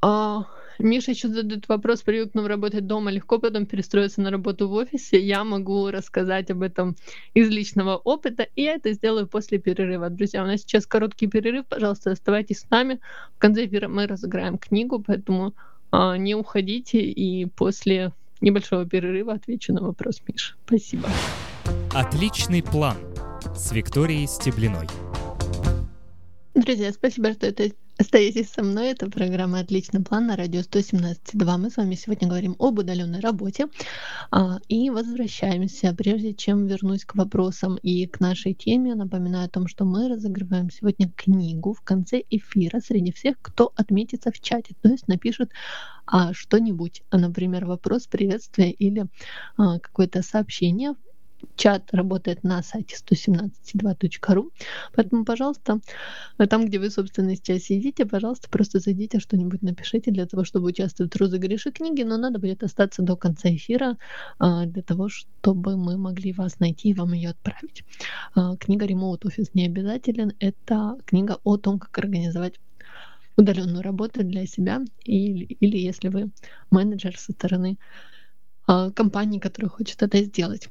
[0.00, 0.46] А,
[0.78, 5.20] Миша еще задает вопрос, привыкнув работать дома, легко потом перестроиться на работу в офисе.
[5.20, 6.96] Я могу рассказать об этом
[7.34, 10.10] из личного опыта, и я это сделаю после перерыва.
[10.10, 13.00] Друзья, у нас сейчас короткий перерыв, пожалуйста, оставайтесь с нами.
[13.36, 15.54] В конце эфира мы разыграем книгу, поэтому
[15.90, 20.54] а, не уходите, и после небольшого перерыва отвечу на вопрос Миша.
[20.66, 21.08] Спасибо.
[21.92, 22.96] Отличный план
[23.54, 24.88] с Викторией Стеблиной.
[26.54, 28.88] Друзья, спасибо, что это Остаетесь со мной.
[28.88, 31.56] Это программа «Отличный план» на радио 117.2.
[31.58, 33.68] Мы с вами сегодня говорим об удаленной работе
[34.32, 35.94] а, и возвращаемся.
[35.96, 40.70] Прежде чем вернусь к вопросам и к нашей теме, напоминаю о том, что мы разыгрываем
[40.70, 45.52] сегодня книгу в конце эфира среди всех, кто отметится в чате, то есть напишет
[46.04, 49.06] а, что-нибудь, например, вопрос, приветствие или
[49.56, 50.94] а, какое-то сообщение
[51.56, 54.50] чат работает на сайте 117.2.ru.
[54.94, 55.80] Поэтому, пожалуйста,
[56.48, 61.14] там, где вы, собственно, сейчас сидите, пожалуйста, просто зайдите, что-нибудь напишите для того, чтобы участвовать
[61.14, 63.96] в розыгрыше книги, но надо будет остаться до конца эфира
[64.38, 67.84] а, для того, чтобы мы могли вас найти и вам ее отправить.
[68.34, 70.32] А, книга Remote Office не обязателен.
[70.38, 72.60] Это книга о том, как организовать
[73.36, 76.30] удаленную работу для себя или, или если вы
[76.70, 77.78] менеджер со стороны
[78.66, 80.68] а, компании, которая хочет это сделать.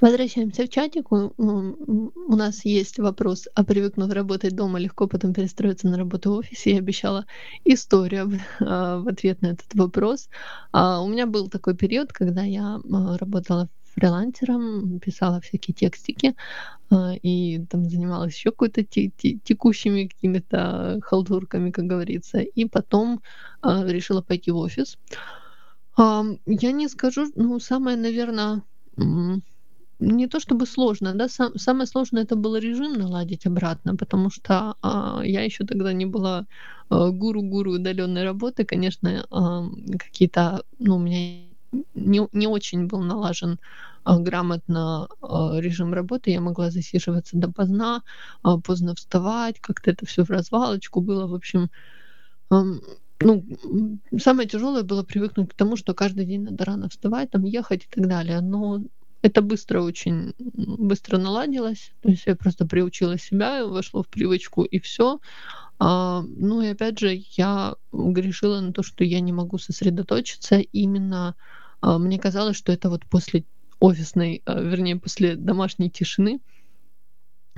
[0.00, 1.12] Возвращаемся в чатик.
[1.12, 6.70] У, нас есть вопрос, а привыкнув работать дома, легко потом перестроиться на работу в офисе.
[6.70, 7.26] Я обещала
[7.66, 10.30] историю а, в ответ на этот вопрос.
[10.72, 16.34] А, у меня был такой период, когда я а, работала фрилансером, писала всякие текстики
[17.22, 22.38] и там занималась еще какой-то текущими какими-то халтурками, как говорится.
[22.38, 23.20] И потом
[23.62, 24.96] решила пойти в офис.
[25.98, 28.62] Я не скажу, ну, самое, наверное,
[30.00, 34.74] не то чтобы сложно, да, сам, самое сложное это было режим наладить обратно, потому что
[34.82, 36.46] а, я еще тогда не была
[36.88, 39.64] а, гуру-гуру удаленной работы, конечно, а,
[39.98, 41.44] какие-то, ну, у меня
[41.94, 43.58] не, не очень был налажен
[44.04, 48.02] а, грамотно а, режим работы, я могла засиживаться допоздна,
[48.42, 51.70] а, поздно вставать, как-то это все в развалочку было, в общем,
[52.50, 52.64] а,
[53.22, 53.44] ну,
[54.18, 57.88] самое тяжелое было привыкнуть к тому, что каждый день надо рано вставать, там ехать и
[57.94, 58.40] так далее.
[58.40, 58.80] Но
[59.22, 61.92] это быстро очень быстро наладилось.
[62.02, 65.20] То есть я просто приучила себя, вошло в привычку и все.
[65.78, 71.36] А, ну и опять же, я грешила на то, что я не могу сосредоточиться именно
[71.80, 73.44] А, мне казалось, что это вот после
[73.80, 76.40] офисной, а, вернее, после домашней тишины,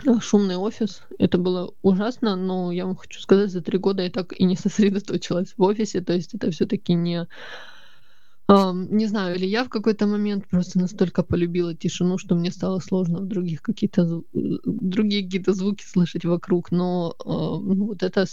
[0.06, 1.02] а, шумный офис.
[1.18, 4.56] Это было ужасно, но я вам хочу сказать, за три года я так и не
[4.64, 7.26] сосредоточилась в офисе, то есть это все таки не
[8.52, 13.20] не знаю, или я в какой-то момент просто настолько полюбила тишину, что мне стало сложно
[13.20, 16.70] в других какие-то другие какие-то звуки слышать вокруг.
[16.70, 18.26] Но ну, вот это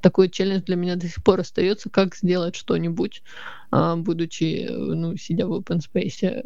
[0.00, 3.22] такой челлендж для меня до сих пор остается, как сделать что-нибудь,
[3.70, 6.42] а, будучи, ну, сидя в open space.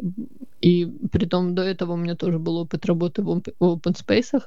[0.61, 4.41] И при том до этого у меня тоже был опыт работы в open space,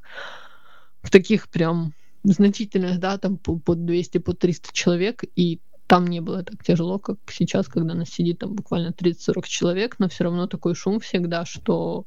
[1.03, 6.21] в таких прям значительных, да, там по, по 200, по 300 человек, и там не
[6.21, 10.47] было так тяжело, как сейчас, когда нас сидит там буквально 30-40 человек, но все равно
[10.47, 12.05] такой шум всегда, что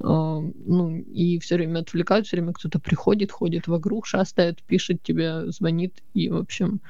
[0.00, 5.52] э, ну, и все время отвлекают, все время кто-то приходит, ходит вокруг, шастает, пишет тебе,
[5.52, 6.80] звонит, и, в общем,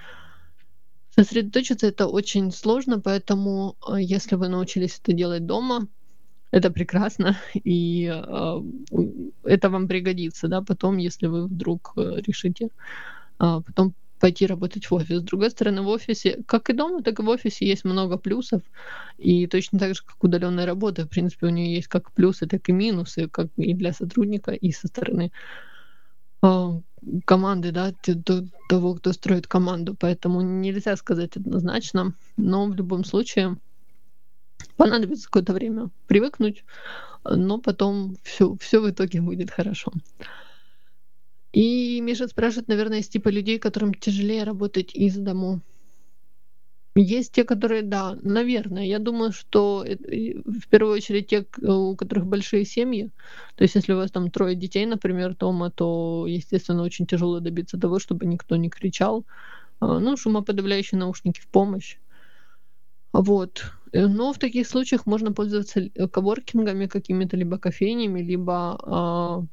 [1.11, 5.87] сосредоточиться это очень сложно, поэтому э, если вы научились это делать дома,
[6.51, 8.63] это прекрасно, и э,
[9.45, 12.71] это вам пригодится, да, потом, если вы вдруг э, решите
[13.39, 13.93] э, потом
[14.23, 15.19] пойти работать в офис.
[15.19, 18.63] С другой стороны, в офисе, как и дома, так и в офисе есть много плюсов.
[19.19, 22.69] И точно так же, как удаленная работа, в принципе, у нее есть как плюсы, так
[22.69, 25.33] и минусы, как и для сотрудника, и со стороны
[26.41, 26.69] э,
[27.25, 27.93] команды, да,
[28.69, 29.97] того, кто строит команду.
[29.99, 33.57] Поэтому нельзя сказать однозначно, но в любом случае
[34.77, 36.65] понадобится какое-то время привыкнуть,
[37.25, 39.93] но потом все, все в итоге будет хорошо.
[41.53, 45.61] И Миша спрашивает, наверное, из типа людей, которым тяжелее работать из дому.
[46.95, 48.85] Есть те, которые, да, наверное.
[48.85, 53.11] Я думаю, что в первую очередь те, у которых большие семьи.
[53.55, 57.79] То есть, если у вас там трое детей, например, дома, то, естественно, очень тяжело добиться
[57.79, 59.25] того, чтобы никто не кричал.
[59.81, 61.97] А, ну, шумоподавляющие наушники в помощь.
[63.13, 63.73] Вот.
[63.93, 69.45] Но в таких случаях можно пользоваться коворкингами какими-то, либо кофейнями, либо а,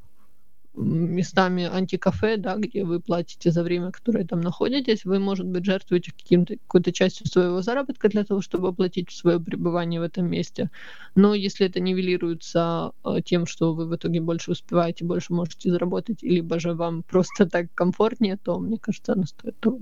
[0.75, 6.11] местами антикафе, да, где вы платите за время, которое там находитесь, вы, может быть, жертвуете
[6.11, 10.69] каким-то, какой-то частью своего заработка для того, чтобы оплатить свое пребывание в этом месте.
[11.15, 16.21] Но если это нивелируется а, тем, что вы в итоге больше успеваете, больше можете заработать,
[16.21, 19.81] либо же вам просто так комфортнее, то, мне кажется, оно стоит того.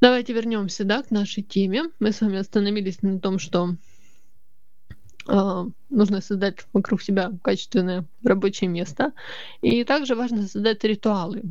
[0.00, 1.90] Давайте вернемся да, к нашей теме.
[1.98, 3.76] Мы с вами остановились на том, что
[5.30, 9.12] нужно создать вокруг себя качественное рабочее место.
[9.62, 11.42] И также важно создать ритуалы.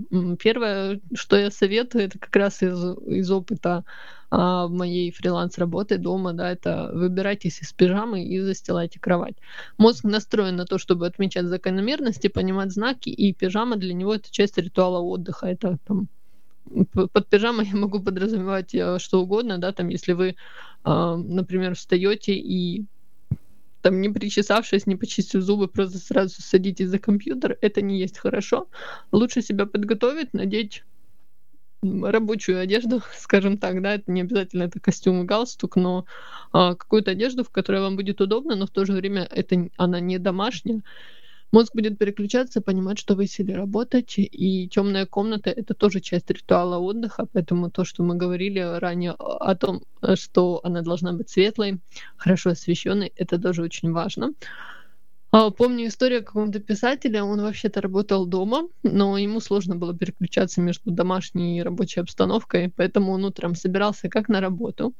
[0.41, 3.85] Первое, что я советую, это как раз из, из опыта
[4.31, 9.35] а, моей фриланс-работы дома, да, это выбирайтесь из пижамы и застилайте кровать.
[9.77, 14.57] Мозг настроен на то, чтобы отмечать закономерности, понимать знаки, и пижама для него это часть
[14.57, 15.47] ритуала отдыха.
[15.47, 16.07] Это там
[16.93, 20.35] под пижамой я могу подразумевать э, что угодно, да, там, если вы,
[20.83, 22.85] а, например, встаете и
[23.81, 28.67] там не причесавшись, не почистив зубы, просто сразу садитесь за компьютер, это не есть хорошо.
[29.11, 30.83] Лучше себя подготовить, надеть
[31.81, 36.05] рабочую одежду, скажем так, да, это не обязательно это костюм и галстук, но
[36.51, 39.99] а, какую-то одежду, в которой вам будет удобно, но в то же время это она
[39.99, 40.81] не домашняя,
[41.51, 46.77] Мозг будет переключаться, понимать, что вы сели работать, и темная комната— это тоже часть ритуала
[46.77, 49.81] отдыха, поэтому то, что мы говорили ранее о том,
[50.13, 51.79] что она должна быть светлой,
[52.17, 54.33] хорошо освещенной, это тоже очень важно.
[55.31, 60.89] А, помню историю какого-то писателя, он вообще-то работал дома, но ему сложно было переключаться между
[60.89, 64.95] домашней и рабочей обстановкой, поэтому он утром собирался как на работу,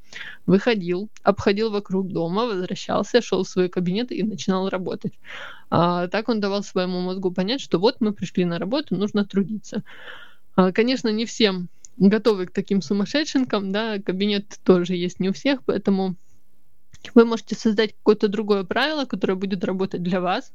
[0.46, 5.14] выходил, обходил вокруг дома, возвращался, шел в свой кабинет и начинал работать.
[5.72, 9.84] А, так он давал своему мозгу понять, что вот мы пришли на работу, нужно трудиться.
[10.56, 15.64] А, конечно, не всем готовы к таким сумасшедшенкам, да, кабинет тоже есть не у всех,
[15.66, 16.16] поэтому
[17.16, 20.54] вы можете создать какое-то другое правило, которое будет работать для вас.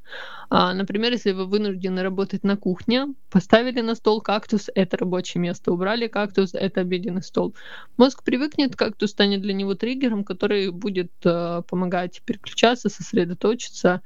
[0.50, 5.72] А, например, если вы вынуждены работать на кухне, поставили на стол кактус, это рабочее место,
[5.72, 7.54] убрали кактус, это обеденный стол.
[7.96, 14.02] Мозг привыкнет, кактус станет для него триггером, который будет э, помогать переключаться, сосредоточиться.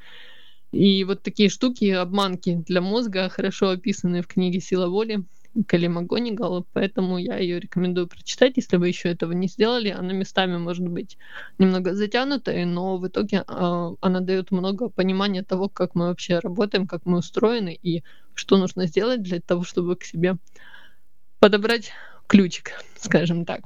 [0.71, 5.25] И вот такие штуки, обманки для мозга, хорошо описаны в книге «Сила воли»,
[5.67, 9.89] Кали МакГонигал, поэтому я ее рекомендую прочитать, если вы еще этого не сделали.
[9.89, 11.19] Она местами может быть
[11.59, 16.87] немного затянутая, но в итоге э, она дает много понимания того, как мы вообще работаем,
[16.87, 20.37] как мы устроены и что нужно сделать для того, чтобы к себе
[21.41, 21.93] подобрать
[22.29, 23.63] ключик, скажем так.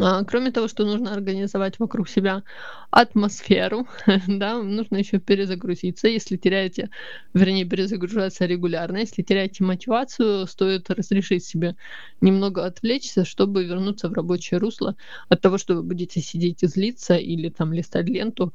[0.00, 2.42] А, кроме того, что нужно организовать вокруг себя
[2.90, 3.86] атмосферу,
[4.26, 6.08] да, нужно еще перезагрузиться.
[6.08, 6.90] Если теряете,
[7.34, 11.76] вернее, перезагружаться регулярно, если теряете мотивацию, стоит разрешить себе
[12.20, 14.96] немного отвлечься, чтобы вернуться в рабочее русло.
[15.28, 18.52] От того, что вы будете сидеть и злиться или там листать ленту,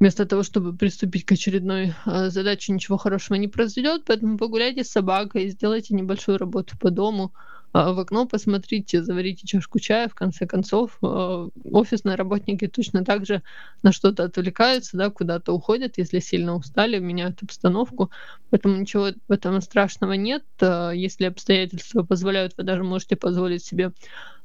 [0.00, 4.90] вместо того, чтобы приступить к очередной э, задаче, ничего хорошего не произойдет, поэтому погуляйте с
[4.90, 7.55] собакой, сделайте небольшую работу по дому, а,
[7.92, 13.42] в окно посмотрите, заварите чашку чая, в конце концов, а, офисные работники точно так же
[13.82, 18.10] на что-то отвлекаются, да, куда-то уходят, если сильно устали, меняют обстановку,
[18.50, 20.44] поэтому ничего в этом страшного нет.
[20.60, 23.92] А, если обстоятельства позволяют, вы даже можете позволить себе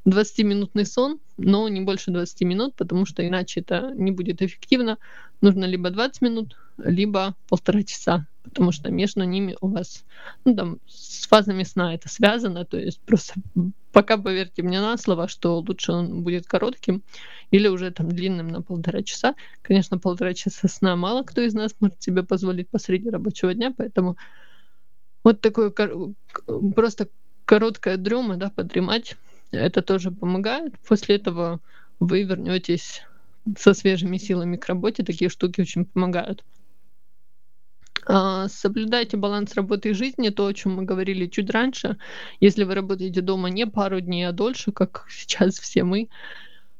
[0.06, 4.98] 20-минутный сон, но не больше 20 минут, потому что иначе это не будет эффективно.
[5.42, 10.04] Нужно либо 20 минут, либо полтора часа, потому что между ними у вас,
[10.46, 13.34] ну там, с фазами сна это связано, то есть просто
[13.92, 17.04] пока поверьте мне на слово, что лучше он будет коротким
[17.52, 19.36] или уже там длинным на полтора часа.
[19.62, 24.18] Конечно, полтора часа сна мало кто из нас может себе позволить посреди рабочего дня, поэтому
[25.24, 25.72] вот такое
[26.76, 27.10] просто
[27.46, 29.18] короткая дрема, да, подремать,
[29.52, 30.80] это тоже помогает.
[30.88, 31.60] После этого
[32.00, 33.04] вы вернетесь
[33.58, 35.04] со свежими силами к работе.
[35.04, 36.44] Такие штуки очень помогают.
[38.06, 41.97] А, соблюдайте баланс работы и жизни, то, о чем мы говорили чуть раньше.
[42.39, 46.10] Если вы работаете дома не пару дней, а дольше, как сейчас все мы,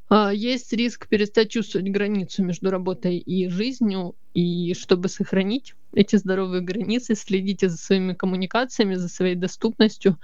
[0.10, 6.62] а, есть риск перестать чувствовать границу между работой и жизнью, и чтобы сохранить эти здоровые
[6.62, 10.18] границы, следите за своими коммуникациями, за своей доступностью.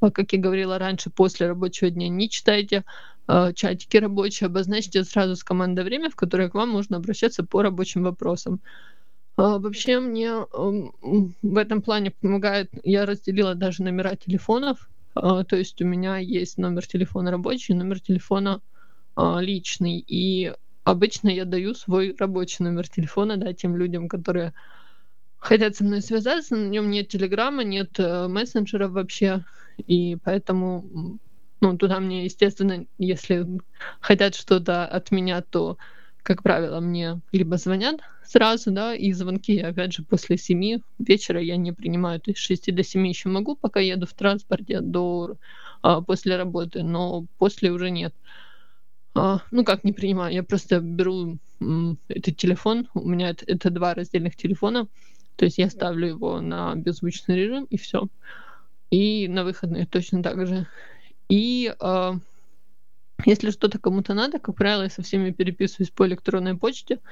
[0.00, 2.84] А, как я говорила раньше, после рабочего дня не читайте
[3.54, 8.02] чатики рабочие, обозначьте сразу с командой время, в которое к вам можно обращаться по рабочим
[8.02, 8.60] вопросам.
[9.36, 10.32] А, вообще мне
[11.42, 16.56] в этом плане помогает, я разделила даже номера телефонов, а, то есть у меня есть
[16.58, 18.60] номер телефона рабочий, номер телефона
[19.16, 20.52] а, личный, и
[20.84, 24.54] обычно я даю свой рабочий номер телефона, да, тем людям, которые
[25.38, 29.44] хотят со мной связаться, на нем нет телеграмма, нет э, мессенджеров вообще,
[29.78, 31.18] и поэтому,
[31.60, 33.46] ну, туда мне, естественно, если
[34.00, 35.78] хотят что-то от меня, то
[36.24, 41.56] как правило, мне либо звонят сразу, да, и звонки, опять же, после семи вечера я
[41.58, 45.36] не принимаю, то есть с 6 до 7 еще могу, пока еду в транспорте до
[45.82, 48.14] а, после работы, но после уже нет.
[49.14, 53.68] А, ну, как не принимаю, я просто беру м, этот телефон, у меня это, это
[53.70, 54.88] два раздельных телефона,
[55.36, 58.08] то есть я ставлю его на беззвучный режим, и все.
[58.90, 60.66] И на выходные точно так же.
[61.28, 62.14] И а,
[63.24, 66.96] если что-то кому-то надо, как правило, я со всеми переписываюсь по электронной почте.
[66.96, 67.02] То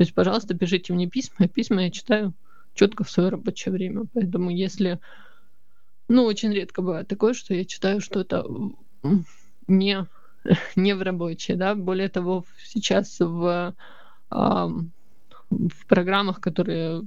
[0.00, 1.48] есть, пожалуйста, пишите мне письма.
[1.48, 2.32] Письма я читаю
[2.74, 4.04] четко в свое рабочее время.
[4.14, 4.98] Поэтому если...
[6.08, 8.46] Ну, очень редко бывает такое, что я читаю что-то
[9.66, 10.06] не,
[10.76, 11.74] не в рабочее, да.
[11.74, 13.74] Более того, сейчас в,
[14.30, 17.02] в программах, которые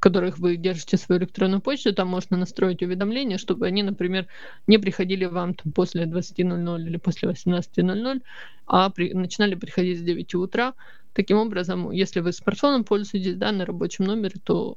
[0.00, 4.26] которых вы держите свою электронную почту, там можно настроить уведомления, чтобы они, например,
[4.66, 8.22] не приходили вам там, после 20.00 или после 18.00,
[8.66, 10.74] а при, начинали приходить с 9 утра.
[11.12, 14.76] Таким образом, если вы смартфоном пользуетесь да, на рабочем номере, то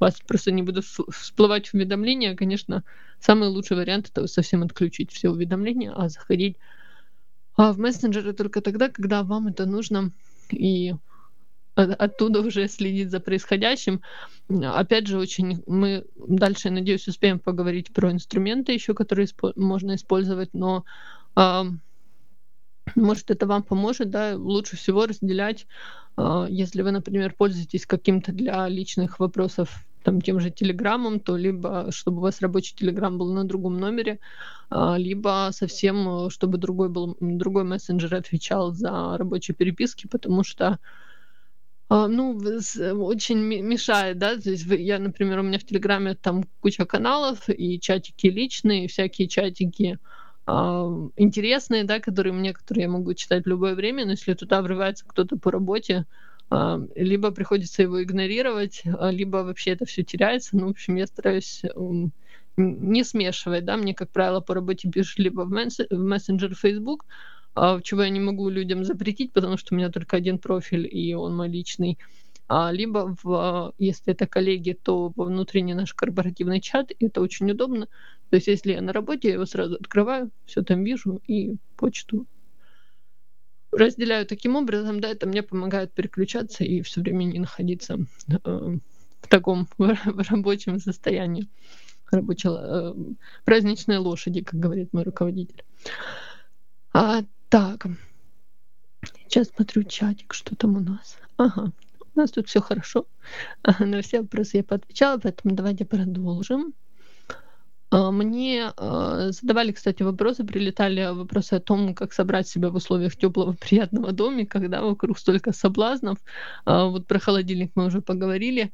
[0.00, 2.34] вас просто не будут всплывать уведомления.
[2.34, 2.82] Конечно,
[3.20, 6.56] самый лучший вариант это совсем отключить все уведомления, а заходить
[7.56, 10.12] а в мессенджеры только тогда, когда вам это нужно
[10.50, 10.94] и
[11.76, 14.00] оттуда уже следить за происходящим.
[14.48, 20.50] Опять же, очень мы дальше, надеюсь, успеем поговорить про инструменты еще, которые испо- можно использовать,
[20.54, 20.84] но
[21.36, 21.62] э,
[22.94, 25.66] может это вам поможет, да, лучше всего разделять,
[26.16, 31.90] э, если вы, например, пользуетесь каким-то для личных вопросов там тем же телеграммом, то либо
[31.90, 34.20] чтобы у вас рабочий телеграм был на другом номере,
[34.70, 40.78] либо совсем чтобы другой был другой мессенджер отвечал за рабочие переписки, потому что а,
[41.88, 42.36] ну,
[43.04, 47.78] очень мешает, да, то есть я, например, у меня в Телеграме там куча каналов и
[47.80, 49.98] чатики личные, всякие чатики
[50.46, 54.62] а, интересные, да, которые мне, которые я могу читать в любое время, но если туда
[54.62, 56.06] врывается кто-то по работе,
[56.50, 60.56] а, либо приходится его игнорировать, а, либо вообще это все теряется.
[60.56, 61.62] Ну, в общем, я стараюсь
[62.56, 67.04] не смешивать, да, мне, как правило, по работе пишут либо в, мессенджер Facebook,
[67.56, 71.14] а, чего я не могу людям запретить, потому что у меня только один профиль, и
[71.14, 71.98] он мой личный.
[72.48, 77.50] А, либо, в, если это коллеги, то во внутренний наш корпоративный чат, и это очень
[77.50, 77.86] удобно.
[78.30, 82.26] То есть, если я на работе, я его сразу открываю, все там вижу, и почту
[83.72, 87.98] разделяю таким образом, да, это мне помогает переключаться и все время не находиться
[88.28, 88.76] э,
[89.20, 91.48] в таком в рабочем состоянии.
[92.10, 92.94] Рабочей, э,
[93.44, 95.64] праздничной лошади, как говорит мой руководитель.
[96.92, 97.24] А
[97.56, 97.86] Так,
[99.24, 101.16] сейчас смотрю чатик, что там у нас.
[101.38, 101.72] Ага,
[102.14, 103.06] у нас тут все хорошо.
[103.78, 106.74] На все вопросы я поотвечала, поэтому давайте продолжим.
[107.90, 113.16] А, мне а, задавали, кстати, вопросы, прилетали вопросы о том, как собрать себя в условиях
[113.16, 116.18] теплого приятного домика, когда вокруг столько соблазнов.
[116.66, 118.70] А, вот про холодильник мы уже поговорили.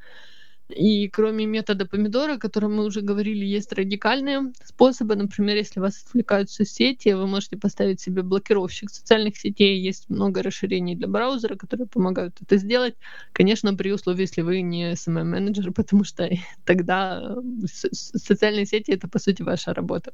[0.74, 5.16] И кроме метода помидора, о котором мы уже говорили, есть радикальные способы.
[5.16, 9.78] Например, если вас отвлекают соцсети, вы можете поставить себе блокировщик социальных сетей.
[9.80, 12.94] Есть много расширений для браузера, которые помогают это сделать.
[13.32, 16.28] Конечно, при условии, если вы не SMM-менеджер, потому что
[16.64, 20.12] тогда социальные сети— это, по сути, ваша работа.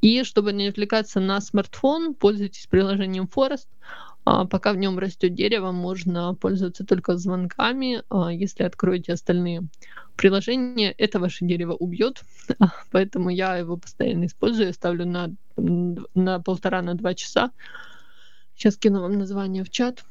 [0.00, 3.66] И чтобы не отвлекаться на смартфон, пользуйтесь приложением Forest.
[4.28, 8.02] А, пока в нем растет дерево, можно пользоваться только звонками.
[8.10, 9.62] А, если откроете остальные
[10.16, 12.24] приложения, это ваше дерево убьет.
[12.90, 14.72] Поэтому я его постоянно использую.
[14.72, 17.52] Ставлю на, на полтора, на два часа.
[18.56, 20.04] Сейчас кину вам название в чат.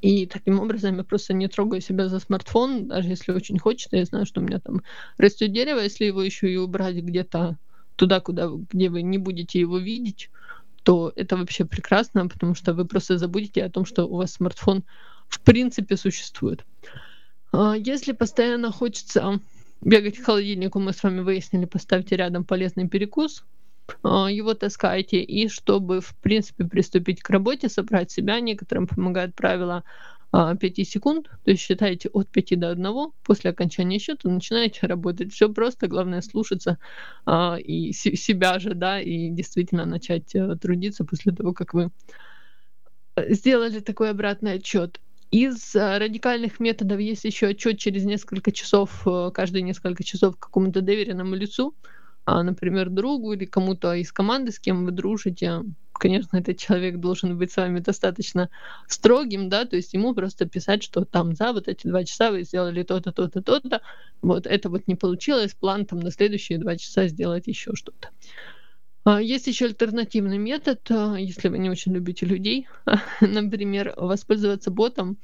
[0.00, 3.98] И таким образом я просто не трогаю себя за смартфон, даже если очень хочется.
[3.98, 4.82] Я знаю, что у меня там
[5.16, 7.56] растет дерево, если его еще и убрать где-то
[7.94, 10.28] туда, куда, где вы не будете его видеть,
[10.84, 14.84] то это вообще прекрасно, потому что вы просто забудете о том, что у вас смартфон
[15.28, 16.64] в принципе существует.
[17.52, 19.40] А, если постоянно хочется
[19.80, 23.44] бегать к холодильнику, мы с вами выяснили, поставьте рядом полезный перекус,
[24.02, 29.84] а, его таскайте, и чтобы, в принципе, приступить к работе, собрать себя, некоторым помогают правила
[30.60, 35.32] 5 а, секунд, то есть считаете от 5 до 1, после окончания счета начинаете работать.
[35.32, 36.78] Все просто, главное слушаться
[37.24, 41.90] а, и с- себя же, да, и действительно начать а, трудиться после того, как вы
[43.16, 45.00] э, сделали такой обратный отчет.
[45.30, 51.34] Из а, радикальных методов есть еще отчет через несколько часов, каждые несколько часов какому-то доверенному
[51.34, 51.76] лицу,
[52.24, 55.62] а, например, другу или кому-то из команды, с кем вы дружите,
[55.98, 58.50] конечно, этот человек должен быть с вами достаточно
[58.88, 62.42] строгим, да, то есть ему просто писать, что там за вот эти два часа вы
[62.44, 63.80] сделали то-то, то-то, то-то,
[64.22, 68.08] вот это вот не получилось, план там на следующие два часа сделать еще что-то.
[69.06, 72.66] А, есть еще альтернативный метод, а, если вы не очень любите людей,
[73.20, 75.18] например, воспользоваться ботом.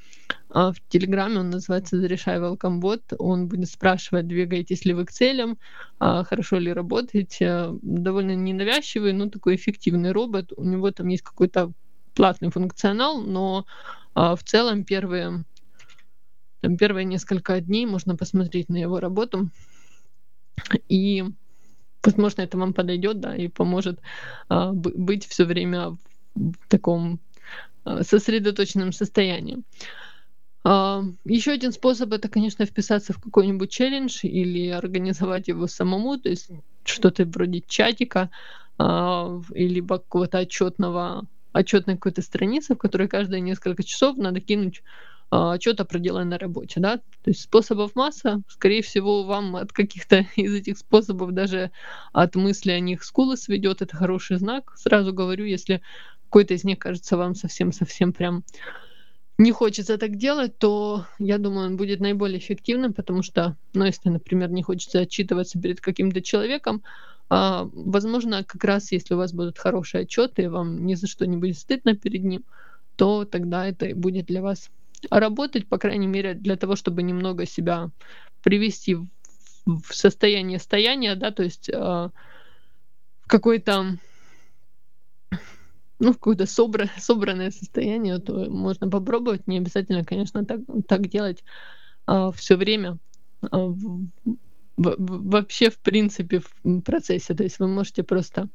[0.51, 3.14] А, в Телеграме он называется «Зарешай Welcome Bot».
[3.18, 5.59] Он будет спрашивать, двигаетесь ли вы к целям,
[5.99, 7.70] хорошо ли работаете.
[7.81, 10.53] Довольно ненавязчивый, но такой эффективный робот.
[10.57, 11.72] У него там есть какой-то
[12.14, 13.64] платный функционал, но
[14.14, 15.45] в целом первые,
[16.61, 19.51] там, первые несколько дней можно посмотреть на его работу.
[20.89, 21.24] И
[22.05, 24.01] возможно, это вам подойдет, да, и поможет
[24.49, 25.97] а, быть все время
[26.35, 27.21] в таком
[27.85, 29.63] а, сосредоточенном состоянии.
[30.65, 36.29] А, еще один способ это, конечно, вписаться в какой-нибудь челлендж или организовать его самому, то
[36.29, 36.51] есть
[36.85, 38.31] что-то вроде чатика
[38.79, 44.83] а, или какого-то отчетного отчетной какой-то страницы, в которой каждые несколько часов надо кинуть
[45.31, 50.55] что-то проделанное на работе, да, то есть способов масса, скорее всего, вам от каких-то из
[50.55, 51.70] этих способов даже
[52.12, 55.83] от мысли о них скулы сведет, это хороший знак, сразу говорю, если
[56.24, 58.45] какой-то из них кажется вам совсем-совсем прям
[59.39, 64.11] не хочется так делать, то я думаю, он будет наиболее эффективным, потому что, ну, если,
[64.11, 66.83] например, не хочется отчитываться перед каким-то человеком,
[67.31, 71.26] а, возможно, как раз если у вас будут хорошие отчеты, и вам ни за что
[71.26, 72.45] не будет стыдно перед ним,
[72.97, 74.68] то тогда это и будет для вас
[75.11, 77.91] работать, по крайней мере, для того, чтобы немного себя
[78.43, 79.07] привести в,
[79.67, 82.11] в состояние стояния, да, то есть э,
[83.27, 83.99] какой-то
[86.01, 89.47] ну, какое-то собра, собранное состояние, то можно попробовать.
[89.47, 91.45] Не обязательно, конечно, так, так делать
[92.07, 92.99] а, все время.
[93.51, 94.07] А, в,
[94.79, 97.35] в, вообще, в принципе, в процессе.
[97.35, 98.49] То есть вы можете просто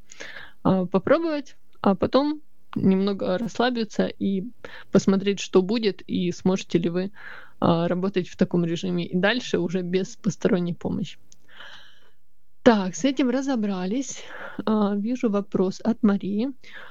[0.64, 2.42] а, попробовать, а потом
[2.76, 4.44] немного расслабиться и
[4.92, 7.12] посмотреть, что будет, и сможете ли вы
[7.60, 11.18] а, работать в таком режиме и дальше уже без посторонней помощи.
[12.66, 14.24] Так, с этим разобрались.
[14.66, 16.50] А, вижу вопрос от Марии.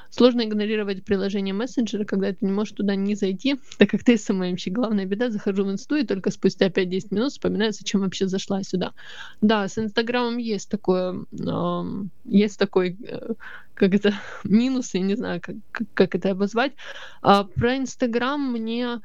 [0.09, 4.73] Сложно игнорировать приложение мессенджера, когда ты не можешь туда не зайти, так как ты СММщик.
[4.73, 8.93] Главная беда, захожу в инсту и только спустя 5-10 минут вспоминаю, зачем вообще зашла сюда.
[9.41, 11.85] Да, с Инстаграмом есть такое, э,
[12.25, 13.33] есть такой, э,
[13.75, 14.15] как это,
[14.45, 15.57] минус, я не знаю, как,
[15.93, 16.75] как это обозвать.
[17.21, 19.01] А про Инстаграм мне,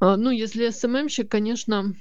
[0.00, 1.96] э, ну, если СММщик, конечно,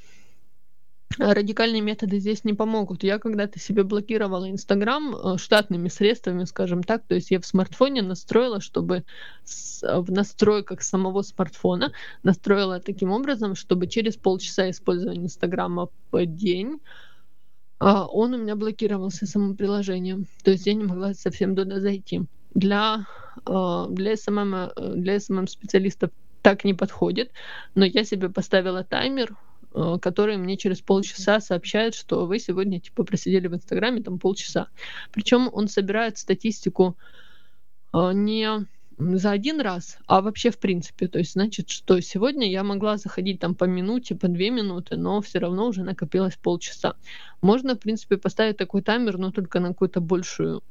[1.18, 3.04] радикальные методы здесь не помогут.
[3.04, 7.04] Я когда-то себе блокировала Инстаграм э, штатными средствами, скажем так.
[7.08, 9.04] То есть я в смартфоне настроила, чтобы
[9.82, 11.92] в настройках самого смартфона
[12.24, 16.80] настроила таким образом, чтобы через полчаса использования Инстаграма в день
[17.80, 20.28] а, он у меня блокировался самым приложением.
[20.44, 22.22] То есть я не могла совсем туда зайти.
[22.54, 23.06] для,
[23.46, 26.10] э, для, SMM, э, для SMM специалистов
[26.42, 27.32] так не подходит,
[27.76, 29.36] но я себе поставила таймер,
[29.74, 34.68] э, который мне через полчаса сообщает, что вы сегодня типа просидели в Инстаграме там полчаса.
[35.12, 36.98] Причем он собирает статистику
[37.92, 38.68] не
[39.00, 41.08] за один раз, а вообще в принципе.
[41.08, 45.22] То есть, значит, что сегодня я могла заходить там по минуте, по две минуты, но
[45.22, 46.96] все равно уже накопилось полчаса.
[47.42, 50.62] Можно, в принципе, поставить такой таймер, но только на какую-то большую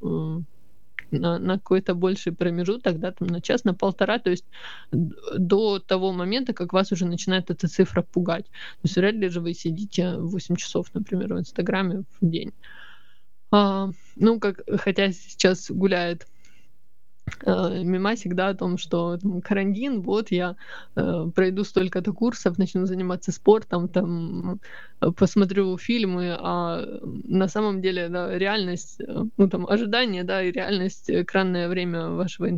[1.11, 4.45] на, на какой-то больший промежуток, да, там на час, на полтора, то есть
[4.91, 8.45] до того момента, как вас уже начинает эта цифра пугать.
[8.47, 12.53] То есть вряд ли же вы сидите 8 часов, например, в Инстаграме в день.
[13.51, 16.27] А, ну, как, хотя сейчас гуляет
[17.45, 20.57] э, мемасик, да, о том, что там, карантин, вот я
[20.97, 24.61] э, пройду столько-то курсов, начну заниматься спортом, там,
[25.01, 26.85] э, посмотрю фильмы, а
[27.25, 32.49] на самом деле, да, реальность, э, ну, там, ожидание, да, и реальность, экранное время вашего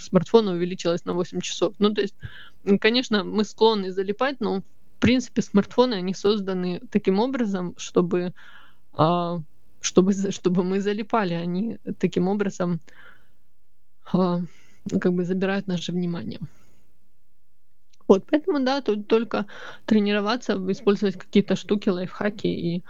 [0.00, 1.74] смартфона увеличилось на 8 часов.
[1.78, 2.14] Ну, то есть,
[2.80, 8.32] конечно, мы склонны залипать, но, в принципе, смартфоны, они созданы таким образом, чтобы,
[8.98, 9.38] э,
[9.80, 13.05] чтобы, чтобы мы залипали, они таким образом а,
[14.10, 16.40] как бы забирают наше внимание.
[18.08, 19.46] Вот, поэтому, да, тут только
[19.84, 22.84] тренироваться, использовать какие-то штуки, лайфхаки и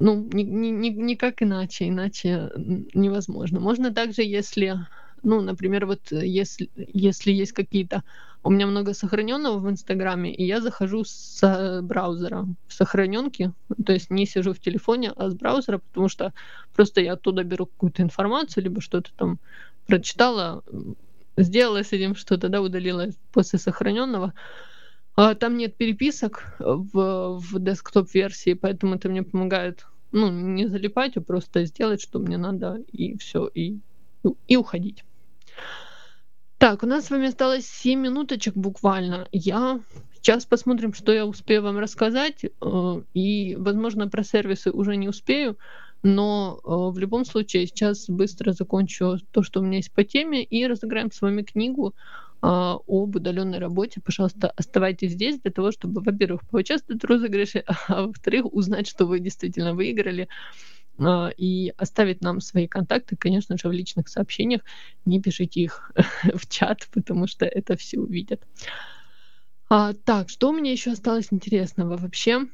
[0.00, 2.50] ну, ни, ни, ни, никак иначе, иначе
[2.94, 3.60] невозможно.
[3.60, 4.86] Можно также, если,
[5.22, 8.02] ну, например, вот если, если есть какие-то...
[8.42, 13.52] У меня много сохраненного в Инстаграме, и я захожу с браузера сохраненки,
[13.86, 16.34] то есть не сижу в телефоне, а с браузера, потому что
[16.74, 19.38] просто я оттуда беру какую-то информацию, либо что-то там
[19.86, 20.62] прочитала,
[21.36, 24.32] сделала с этим что-то, да, удалила после сохраненного.
[25.16, 31.20] А там нет переписок в, в десктоп-версии, поэтому это мне помогает, ну, не залипать, а
[31.20, 33.78] просто сделать, что мне надо, и все, и,
[34.48, 35.04] и уходить.
[36.58, 39.28] Так, у нас с вами осталось 7 минуточек буквально.
[39.30, 39.80] Я
[40.14, 45.58] сейчас посмотрим, что я успею вам рассказать, э, и, возможно, про сервисы уже не успею,
[46.04, 50.44] но э, в любом случае сейчас быстро закончу то, что у меня есть по теме,
[50.44, 51.94] и разыграем с вами книгу
[52.42, 54.02] э, об удаленной работе.
[54.04, 59.18] Пожалуйста, оставайтесь здесь для того, чтобы, во-первых, поучаствовать в розыгрыше, а во-вторых, узнать, что вы
[59.18, 60.28] действительно выиграли
[60.98, 64.60] э, и оставить нам свои контакты, конечно же, в личных сообщениях.
[65.06, 65.90] Не пишите их
[66.34, 68.42] в чат, потому что это все увидят.
[69.70, 72.46] А, так, что у меня еще осталось интересного вообще?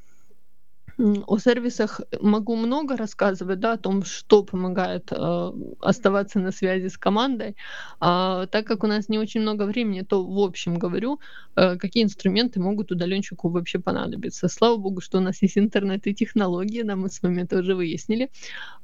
[1.26, 6.98] О сервисах могу много рассказывать, да, о том, что помогает э, оставаться на связи с
[6.98, 7.56] командой.
[8.00, 11.18] А, так как у нас не очень много времени, то в общем говорю,
[11.56, 14.48] э, какие инструменты могут удаленщику вообще понадобиться.
[14.48, 17.74] Слава богу, что у нас есть интернет и технологии, да, мы с вами это уже
[17.74, 18.30] выяснили.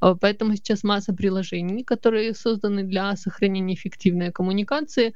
[0.00, 5.12] Э, поэтому сейчас масса приложений, которые созданы для сохранения эффективной коммуникации.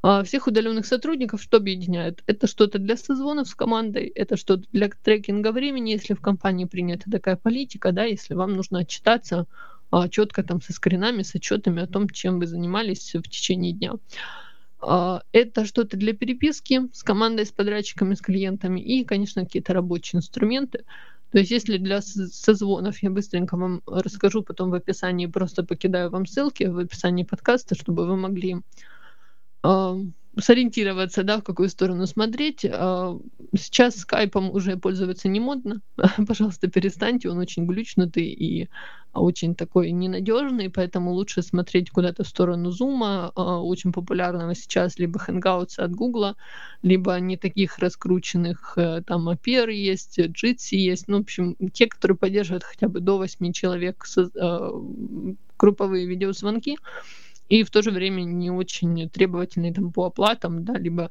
[0.00, 2.22] А, всех удаленных сотрудников что объединяет?
[2.26, 7.10] Это что-то для созвонов с командой, это что-то для трекинга времени, если в компании принята
[7.10, 9.46] такая политика, да, если вам нужно отчитаться
[9.90, 13.94] а, четко там со скринами, с отчетами о том, чем вы занимались в течение дня.
[14.80, 20.18] А, это что-то для переписки с командой, с подрядчиками, с клиентами и, конечно, какие-то рабочие
[20.18, 20.84] инструменты.
[21.32, 26.24] То есть, если для созвонов я быстренько вам расскажу, потом в описании просто покидаю вам
[26.24, 28.58] ссылки в описании подкаста, чтобы вы могли
[30.40, 32.64] сориентироваться, да, в какую сторону смотреть.
[32.64, 33.18] А,
[33.56, 35.80] сейчас скайпом уже пользоваться не модно.
[36.26, 38.68] Пожалуйста, перестаньте, он очень глючнутый и
[39.14, 45.18] очень такой ненадежный, поэтому лучше смотреть куда-то в сторону зума, а, очень популярного сейчас, либо
[45.18, 46.34] Hangouts от Google,
[46.82, 52.16] либо не таких раскрученных, э, там Aper есть, Jitsi есть, ну, в общем, те, которые
[52.16, 54.04] поддерживают хотя бы до 8 человек
[54.36, 54.70] а,
[55.58, 56.76] групповые видеозвонки,
[57.48, 61.10] и в то же время не очень требовательные там по оплатам, да, либо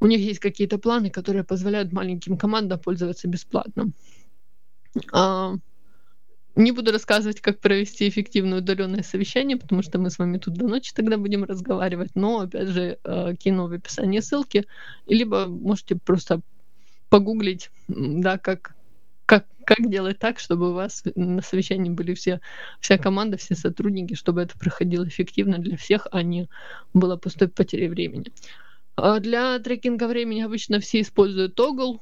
[0.00, 3.90] у них есть какие-то планы, которые позволяют маленьким командам пользоваться бесплатно.
[5.12, 5.54] А,
[6.56, 10.68] не буду рассказывать, как провести эффективное удаленное совещание, потому что мы с вами тут до
[10.68, 14.66] ночи тогда будем разговаривать, но, опять же, э, кину в описании ссылки,
[15.06, 16.40] либо можете просто
[17.08, 18.73] погуглить, да, как,
[19.66, 22.40] как, делать так, чтобы у вас на совещании были все,
[22.80, 26.48] вся команда, все сотрудники, чтобы это проходило эффективно для всех, а не
[26.92, 28.26] было пустой потери времени.
[28.96, 31.98] А для трекинга времени обычно все используют Toggle,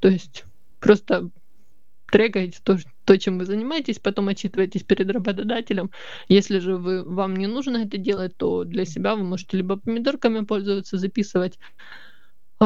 [0.00, 0.44] то есть
[0.80, 1.30] просто
[2.10, 5.90] трекаете то, то, чем вы занимаетесь, потом отчитываетесь перед работодателем.
[6.28, 10.44] Если же вы, вам не нужно это делать, то для себя вы можете либо помидорками
[10.44, 11.58] пользоваться, записывать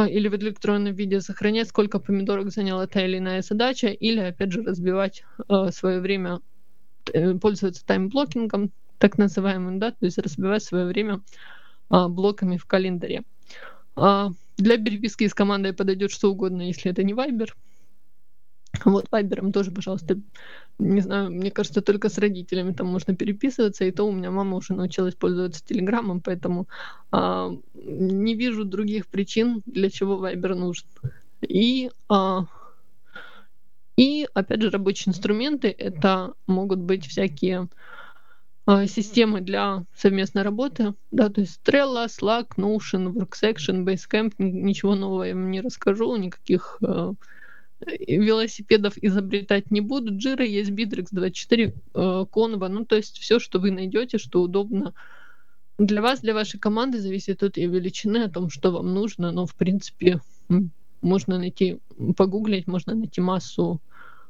[0.04, 4.62] или в электронном виде сохранять, сколько помидорок заняла та или иная задача, или, опять же,
[4.62, 6.40] разбивать э, свое время,
[7.12, 11.22] э, пользоваться таймблокингом, так называемым, да, то есть разбивать свое время
[11.88, 13.22] а, блоками в календаре.
[13.94, 17.48] А, для переписки с командой подойдет что угодно, если это не Viber.
[18.84, 20.18] Вот Вайбером тоже, пожалуйста,
[20.78, 24.56] не знаю, мне кажется, только с родителями там можно переписываться, и то у меня мама
[24.56, 26.68] уже научилась пользоваться Телеграмом, поэтому
[27.10, 30.86] а, не вижу других причин, для чего Вайбер нужен.
[31.40, 32.46] И, а,
[33.96, 37.68] и опять же, рабочие инструменты это могут быть всякие
[38.66, 45.22] а, системы для совместной работы, да, то есть Trello, Slack, Notion, WorkSection, Basecamp, ничего нового
[45.22, 47.14] я вам не расскажу, никаких а,
[47.80, 50.14] велосипедов изобретать не буду.
[50.14, 54.94] Jira есть, Bittrex 24, Conva, ну то есть все, что вы найдете, что удобно.
[55.78, 59.44] Для вас, для вашей команды, зависит от ее величины, о том, что вам нужно, но
[59.44, 60.20] в принципе
[61.02, 61.78] можно найти,
[62.16, 63.80] погуглить, можно найти массу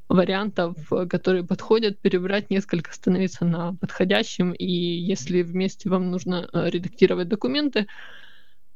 [0.08, 0.76] вариантов,
[1.08, 7.86] которые подходят, перебрать несколько, становиться на подходящем, и если вместе вам нужно э, редактировать документы,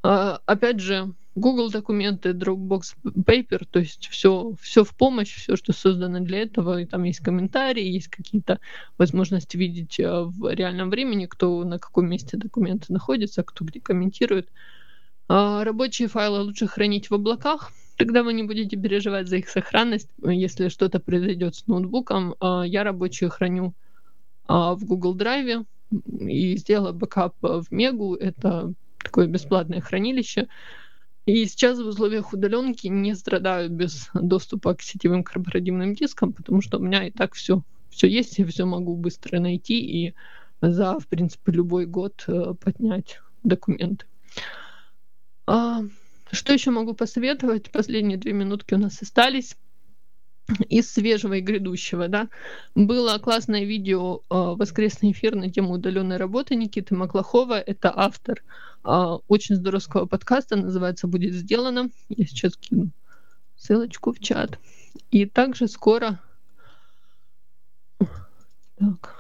[0.03, 5.73] а, опять же, Google документы, Dropbox Paper, то есть все, все в помощь, все, что
[5.73, 8.61] создано для этого, и там есть комментарии, есть какие-то
[8.99, 14.49] возможности видеть э, в реальном времени, кто на каком месте документы находится, кто где комментирует.
[15.29, 20.11] А, рабочие файлы лучше хранить в облаках, тогда вы не будете переживать за их сохранность,
[20.23, 22.35] если что-то произойдет с ноутбуком.
[22.41, 23.75] А, я рабочие храню
[24.49, 25.65] в Google Drive
[26.19, 28.73] и сделала бэкап в Мегу, это
[29.03, 30.49] такое бесплатное хранилище.
[31.27, 36.79] И сейчас в условиях удаленки не страдаю без доступа к сетевым корпоративным дискам, потому что
[36.79, 40.15] у меня и так все, все есть, я все могу быстро найти и
[40.61, 44.07] за, в принципе, любой год э, поднять документы.
[45.47, 45.83] А,
[46.33, 47.71] что еще могу посоветовать?
[47.71, 49.57] Последние две минутки у нас остались
[50.69, 52.29] из свежего и грядущего, да,
[52.75, 57.61] было классное видео э, воскресный эфир на тему удаленной работы Никиты Маклахова.
[57.61, 58.43] Это автор э,
[58.83, 61.91] очень здоровского подкаста, называется «Будет сделано».
[62.09, 62.91] Я сейчас кину
[63.57, 64.59] ссылочку в чат.
[65.11, 66.19] И также скоро...
[68.79, 69.15] Так,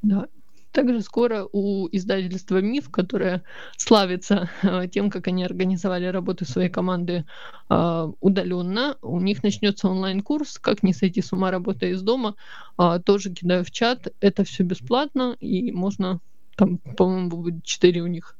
[0.00, 0.26] да,
[0.72, 3.42] также скоро у издательства «Миф», которое
[3.76, 7.26] славится э, тем, как они организовали работу своей команды
[7.68, 12.36] э, удаленно, у них начнется онлайн-курс «Как не сойти с ума, работая из дома».
[12.78, 14.08] Э, тоже кидаю в чат.
[14.20, 16.20] Это все бесплатно, и можно,
[16.56, 18.36] там, по-моему, будет 4 у них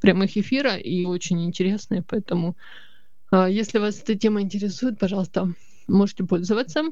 [0.00, 2.56] прямых эфира, и очень интересные, поэтому
[3.32, 5.52] если вас эта тема интересует, пожалуйста,
[5.88, 6.84] можете пользоваться.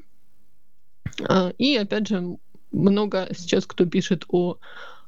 [1.58, 2.38] И опять же,
[2.74, 4.58] много сейчас кто пишет о,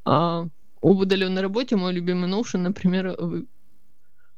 [0.04, 0.48] о,
[0.80, 1.76] об удаленной работе.
[1.76, 3.46] Мой любимый Notion, например, вы,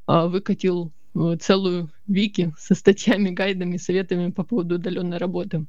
[0.06, 5.66] а, выкатил э, целую вики со статьями, гайдами, советами по поводу удаленной работы.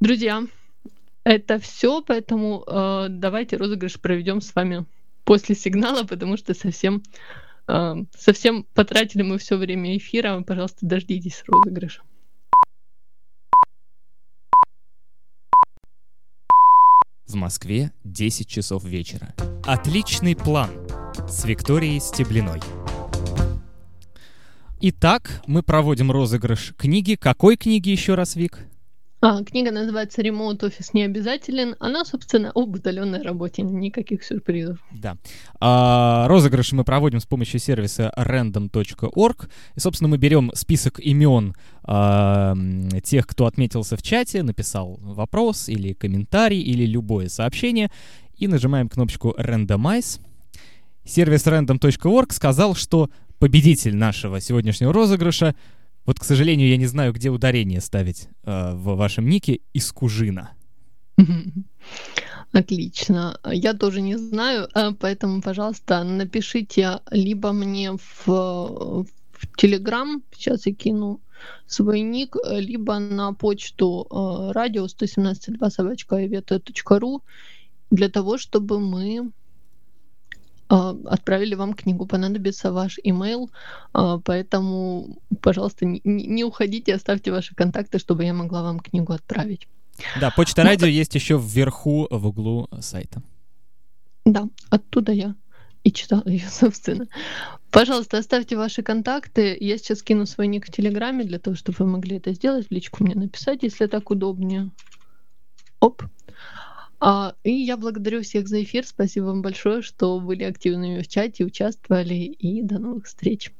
[0.00, 0.42] Друзья,
[1.24, 4.84] это все, поэтому э, давайте розыгрыш проведем с вами
[5.30, 7.04] после сигнала, потому что совсем,
[7.68, 10.42] э, совсем потратили мы все время эфира.
[10.42, 12.02] Пожалуйста, дождитесь розыгрыша.
[17.28, 19.32] В Москве 10 часов вечера.
[19.64, 20.70] Отличный план
[21.28, 22.60] с Викторией Стеблиной.
[24.80, 27.14] Итак, мы проводим розыгрыш книги.
[27.14, 28.66] Какой книги еще раз, Вик?
[29.22, 31.76] А, книга называется «Ремоут офис не обязателен».
[31.78, 33.60] Она, собственно, об удаленной работе.
[33.60, 34.78] Никаких сюрпризов.
[34.92, 35.18] Да.
[35.60, 39.50] А, розыгрыш мы проводим с помощью сервиса random.org.
[39.74, 41.54] И, собственно, мы берем список имен
[41.84, 42.56] а,
[43.04, 47.90] тех, кто отметился в чате, написал вопрос или комментарий, или любое сообщение,
[48.38, 50.18] и нажимаем кнопочку «Randomize».
[51.04, 55.54] Сервис random.org сказал, что победитель нашего сегодняшнего розыгрыша—
[56.10, 60.50] вот, к сожалению, я не знаю, где ударение ставить э, в вашем нике из Кужина.
[62.52, 63.38] Отлично.
[63.44, 69.06] Я тоже не знаю, э, поэтому, пожалуйста, напишите либо мне в, в
[69.56, 71.20] Telegram, сейчас я кину
[71.68, 76.16] свой ник, либо на почту э, радио 117.2 собачка
[77.90, 79.30] для того, чтобы мы
[80.70, 83.48] отправили вам книгу, понадобится ваш email,
[83.92, 89.66] а, поэтому, пожалуйста, не, не уходите, оставьте ваши контакты, чтобы я могла вам книгу отправить.
[90.20, 93.22] Да, почта радио есть еще вверху в углу сайта.
[94.24, 95.34] Да, оттуда я
[95.82, 97.06] и читала ее, собственно.
[97.70, 99.56] Пожалуйста, оставьте ваши контакты.
[99.58, 102.70] Я сейчас кину свой ник в Телеграме для того, чтобы вы могли это сделать, в
[102.70, 104.70] личку мне написать, если так удобнее.
[105.80, 106.02] Оп.
[107.00, 108.86] А, и я благодарю всех за эфир.
[108.86, 112.14] Спасибо вам большое, что были активными в чате, участвовали.
[112.14, 113.52] И до новых встреч.